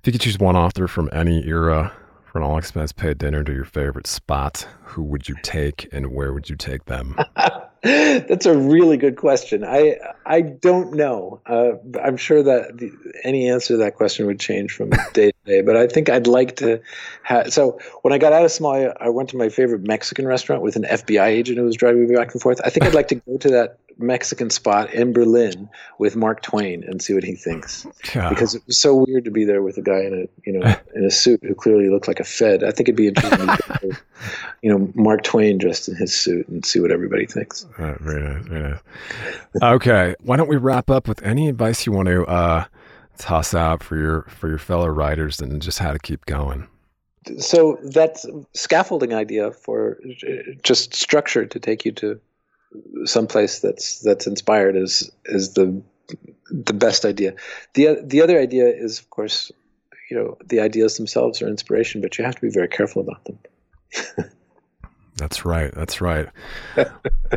If 0.00 0.06
you 0.06 0.12
could 0.12 0.20
choose 0.20 0.38
one 0.38 0.56
author 0.56 0.86
from 0.86 1.08
any 1.12 1.46
era 1.46 1.92
an 2.38 2.44
all 2.44 2.56
expense 2.56 2.92
paid 2.92 3.18
dinner 3.18 3.44
to 3.44 3.52
your 3.52 3.64
favorite 3.64 4.06
spot, 4.06 4.66
who 4.84 5.02
would 5.02 5.28
you 5.28 5.36
take 5.42 5.88
and 5.92 6.12
where 6.12 6.32
would 6.32 6.48
you 6.48 6.56
take 6.56 6.86
them? 6.86 7.16
That's 7.82 8.46
a 8.46 8.56
really 8.56 8.96
good 8.96 9.16
question. 9.16 9.64
I 9.64 9.96
I 10.26 10.40
don't 10.40 10.94
know. 10.94 11.40
Uh, 11.46 11.72
I'm 12.02 12.16
sure 12.16 12.42
that 12.42 12.76
the, 12.76 12.90
any 13.22 13.48
answer 13.48 13.74
to 13.74 13.76
that 13.78 13.94
question 13.94 14.26
would 14.26 14.40
change 14.40 14.72
from 14.72 14.90
day 15.12 15.30
to 15.30 15.36
day. 15.44 15.60
But 15.60 15.76
I 15.76 15.86
think 15.86 16.08
I'd 16.08 16.26
like 16.26 16.56
to. 16.56 16.80
have 17.22 17.52
So 17.52 17.78
when 18.02 18.12
I 18.12 18.18
got 18.18 18.32
out 18.32 18.44
of 18.44 18.50
Somalia, 18.50 18.96
I 19.00 19.10
went 19.10 19.28
to 19.30 19.36
my 19.36 19.48
favorite 19.48 19.82
Mexican 19.82 20.26
restaurant 20.26 20.62
with 20.62 20.74
an 20.76 20.84
FBI 20.84 21.26
agent 21.26 21.58
who 21.58 21.64
was 21.64 21.76
driving 21.76 22.08
me 22.08 22.16
back 22.16 22.32
and 22.32 22.42
forth. 22.42 22.60
I 22.64 22.70
think 22.70 22.84
I'd 22.84 22.94
like 22.94 23.08
to 23.08 23.16
go 23.16 23.38
to 23.38 23.48
that 23.50 23.78
Mexican 23.98 24.50
spot 24.50 24.92
in 24.94 25.12
Berlin 25.12 25.68
with 25.98 26.16
Mark 26.16 26.42
Twain 26.42 26.84
and 26.84 27.02
see 27.02 27.14
what 27.14 27.24
he 27.24 27.34
thinks. 27.34 27.86
Yeah. 28.14 28.28
Because 28.28 28.54
it 28.54 28.62
was 28.66 28.80
so 28.80 29.04
weird 29.06 29.24
to 29.24 29.30
be 29.30 29.44
there 29.44 29.62
with 29.62 29.76
a 29.76 29.82
guy 29.82 30.00
in 30.00 30.14
a 30.26 30.48
you 30.48 30.58
know 30.58 30.76
in 30.94 31.04
a 31.04 31.10
suit 31.10 31.40
who 31.42 31.54
clearly 31.54 31.88
looked 31.90 32.08
like 32.08 32.20
a 32.20 32.24
Fed. 32.24 32.62
I 32.62 32.70
think 32.70 32.88
it'd 32.88 32.96
be 32.96 33.08
interesting, 33.08 33.46
to, 33.46 33.98
you 34.62 34.70
know, 34.70 34.90
Mark 34.94 35.24
Twain 35.24 35.58
dressed 35.58 35.88
in 35.88 35.96
his 35.96 36.14
suit 36.16 36.48
and 36.48 36.64
see 36.64 36.80
what 36.80 36.90
everybody 36.90 37.26
thinks. 37.26 37.66
Right, 37.78 37.98
very 38.00 38.22
nice, 38.22 38.44
very 38.46 38.62
nice. 38.70 38.80
Okay, 39.62 40.14
why 40.20 40.36
don't 40.36 40.48
we 40.48 40.56
wrap 40.56 40.90
up 40.90 41.08
with 41.08 41.22
any 41.22 41.48
advice 41.48 41.86
you 41.86 41.92
want 41.92 42.06
to 42.08 42.24
uh, 42.26 42.64
toss 43.18 43.54
out 43.54 43.82
for 43.82 43.96
your 43.96 44.22
for 44.22 44.48
your 44.48 44.58
fellow 44.58 44.88
writers 44.88 45.40
and 45.40 45.60
just 45.60 45.78
how 45.78 45.92
to 45.92 45.98
keep 45.98 46.24
going? 46.26 46.68
So 47.38 47.78
that 47.82 48.24
scaffolding 48.54 49.12
idea 49.12 49.50
for 49.50 49.98
just 50.62 50.94
structure 50.94 51.44
to 51.44 51.58
take 51.58 51.84
you 51.84 51.92
to 51.92 52.18
someplace 53.04 53.60
that's 53.60 54.00
that's 54.00 54.26
inspired 54.26 54.76
is 54.76 55.10
is 55.26 55.54
the 55.54 55.82
the 56.50 56.72
best 56.72 57.04
idea. 57.04 57.34
the 57.74 57.98
The 58.04 58.22
other 58.22 58.38
idea 58.38 58.68
is, 58.68 58.98
of 58.98 59.10
course, 59.10 59.52
you 60.10 60.16
know 60.16 60.36
the 60.46 60.60
ideas 60.60 60.96
themselves 60.96 61.42
are 61.42 61.48
inspiration, 61.48 62.00
but 62.00 62.18
you 62.18 62.24
have 62.24 62.34
to 62.34 62.40
be 62.40 62.50
very 62.50 62.68
careful 62.68 63.02
about 63.02 63.24
them. 63.24 63.38
That's 65.16 65.44
right. 65.44 65.72
That's 65.74 66.00
right. 66.00 66.28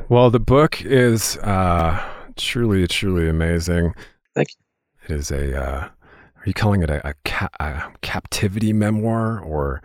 well, 0.10 0.30
the 0.30 0.39
book 0.39 0.84
is 0.86 1.38
uh, 1.38 2.00
truly, 2.36 2.88
truly 2.88 3.28
amazing. 3.28 3.96
Thank 4.36 4.50
you. 4.52 5.15
It 5.15 5.20
is 5.20 5.32
a. 5.32 5.60
Uh, 5.60 5.89
are 5.89 6.48
you 6.48 6.54
calling 6.54 6.82
it 6.82 6.89
a, 6.89 7.08
a, 7.10 7.13
ca- 7.26 7.50
a 7.60 7.91
captivity 8.02 8.74
memoir 8.74 9.39
or? 9.39 9.82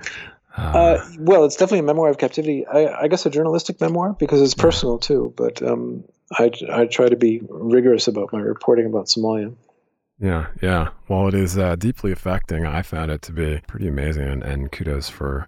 Uh, 0.57 0.61
uh, 0.61 1.09
well, 1.19 1.45
it's 1.45 1.57
definitely 1.57 1.81
a 1.81 1.83
memoir 1.83 2.09
of 2.09 2.19
captivity. 2.19 2.66
I, 2.66 3.03
I, 3.03 3.09
guess 3.09 3.27
a 3.27 3.31
journalistic 3.31 3.81
memoir 3.81 4.14
because 4.19 4.40
it's 4.40 4.55
personal 4.55 4.99
too. 4.99 5.35
But 5.37 5.62
um, 5.62 6.05
I, 6.33 6.51
I 6.73 6.87
try 6.87 7.09
to 7.09 7.16
be 7.16 7.42
rigorous 7.49 8.09
about 8.09 8.33
my 8.33 8.40
reporting 8.40 8.87
about 8.87 9.07
Somalia. 9.07 9.55
Yeah, 10.19 10.47
yeah. 10.62 10.88
Well, 11.09 11.29
it 11.29 11.35
is 11.35 11.59
uh, 11.59 11.77
deeply 11.77 12.11
affecting. 12.11 12.64
I 12.64 12.81
found 12.81 13.11
it 13.11 13.21
to 13.23 13.33
be 13.33 13.61
pretty 13.66 13.87
amazing, 13.87 14.29
and, 14.29 14.42
and 14.42 14.73
kudos 14.73 15.11
for 15.11 15.47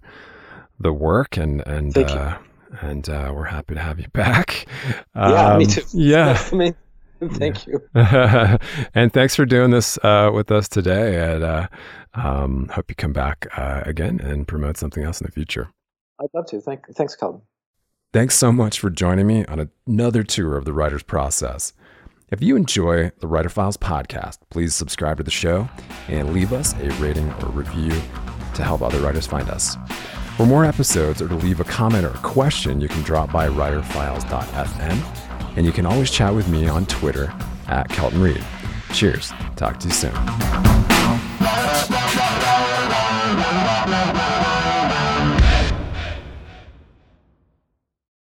the 0.79 0.93
work 0.93 1.37
and 1.37 1.61
and 1.65 1.97
uh, 1.97 2.37
and 2.81 3.09
uh, 3.09 3.33
we're 3.35 3.45
happy 3.45 3.73
to 3.73 3.81
have 3.81 3.99
you 3.99 4.07
back. 4.13 4.67
Yeah, 5.15 5.57
me 5.57 5.65
um, 5.65 5.71
too. 5.71 5.83
Yeah. 5.93 6.39
Thank 7.33 7.67
you. 7.67 7.81
and 7.95 9.11
thanks 9.11 9.35
for 9.35 9.45
doing 9.45 9.71
this 9.71 9.97
uh, 10.03 10.31
with 10.33 10.51
us 10.51 10.69
today. 10.69 11.19
And 11.19 11.43
uh, 11.43 11.67
um, 12.13 12.69
hope 12.73 12.89
you 12.89 12.95
come 12.95 13.13
back 13.13 13.47
uh, 13.57 13.81
again 13.85 14.19
and 14.21 14.47
promote 14.47 14.77
something 14.77 15.03
else 15.03 15.19
in 15.19 15.25
the 15.25 15.31
future. 15.31 15.69
I'd 16.21 16.29
love 16.33 16.45
to. 16.47 16.61
Thank, 16.61 16.85
thanks, 16.95 17.15
Colin. 17.15 17.41
Thanks 18.13 18.35
so 18.35 18.51
much 18.51 18.79
for 18.79 18.89
joining 18.89 19.27
me 19.27 19.45
on 19.45 19.69
another 19.85 20.23
tour 20.23 20.57
of 20.57 20.65
the 20.65 20.73
writer's 20.73 21.03
process. 21.03 21.73
If 22.31 22.41
you 22.41 22.55
enjoy 22.55 23.11
the 23.19 23.27
Writer 23.27 23.49
Files 23.49 23.77
podcast, 23.77 24.37
please 24.49 24.75
subscribe 24.75 25.17
to 25.17 25.23
the 25.23 25.31
show 25.31 25.67
and 26.07 26.33
leave 26.33 26.53
us 26.53 26.73
a 26.75 26.89
rating 26.93 27.29
or 27.33 27.49
review 27.49 27.91
to 28.55 28.63
help 28.63 28.81
other 28.81 28.99
writers 28.99 29.27
find 29.27 29.49
us. 29.49 29.75
For 30.37 30.45
more 30.45 30.63
episodes 30.63 31.21
or 31.21 31.27
to 31.27 31.35
leave 31.35 31.59
a 31.59 31.65
comment 31.65 32.05
or 32.05 32.11
a 32.11 32.17
question, 32.19 32.79
you 32.81 32.87
can 32.87 33.01
drop 33.01 33.31
by 33.31 33.49
writerfiles.fm 33.49 35.28
and 35.55 35.65
you 35.65 35.71
can 35.71 35.85
always 35.85 36.11
chat 36.11 36.33
with 36.33 36.49
me 36.49 36.67
on 36.67 36.85
Twitter 36.85 37.33
at 37.67 37.89
Kelton 37.89 38.21
Reid. 38.21 38.43
Cheers. 38.93 39.31
Talk 39.55 39.79
to 39.79 39.87
you 39.87 39.93
soon. 39.93 41.98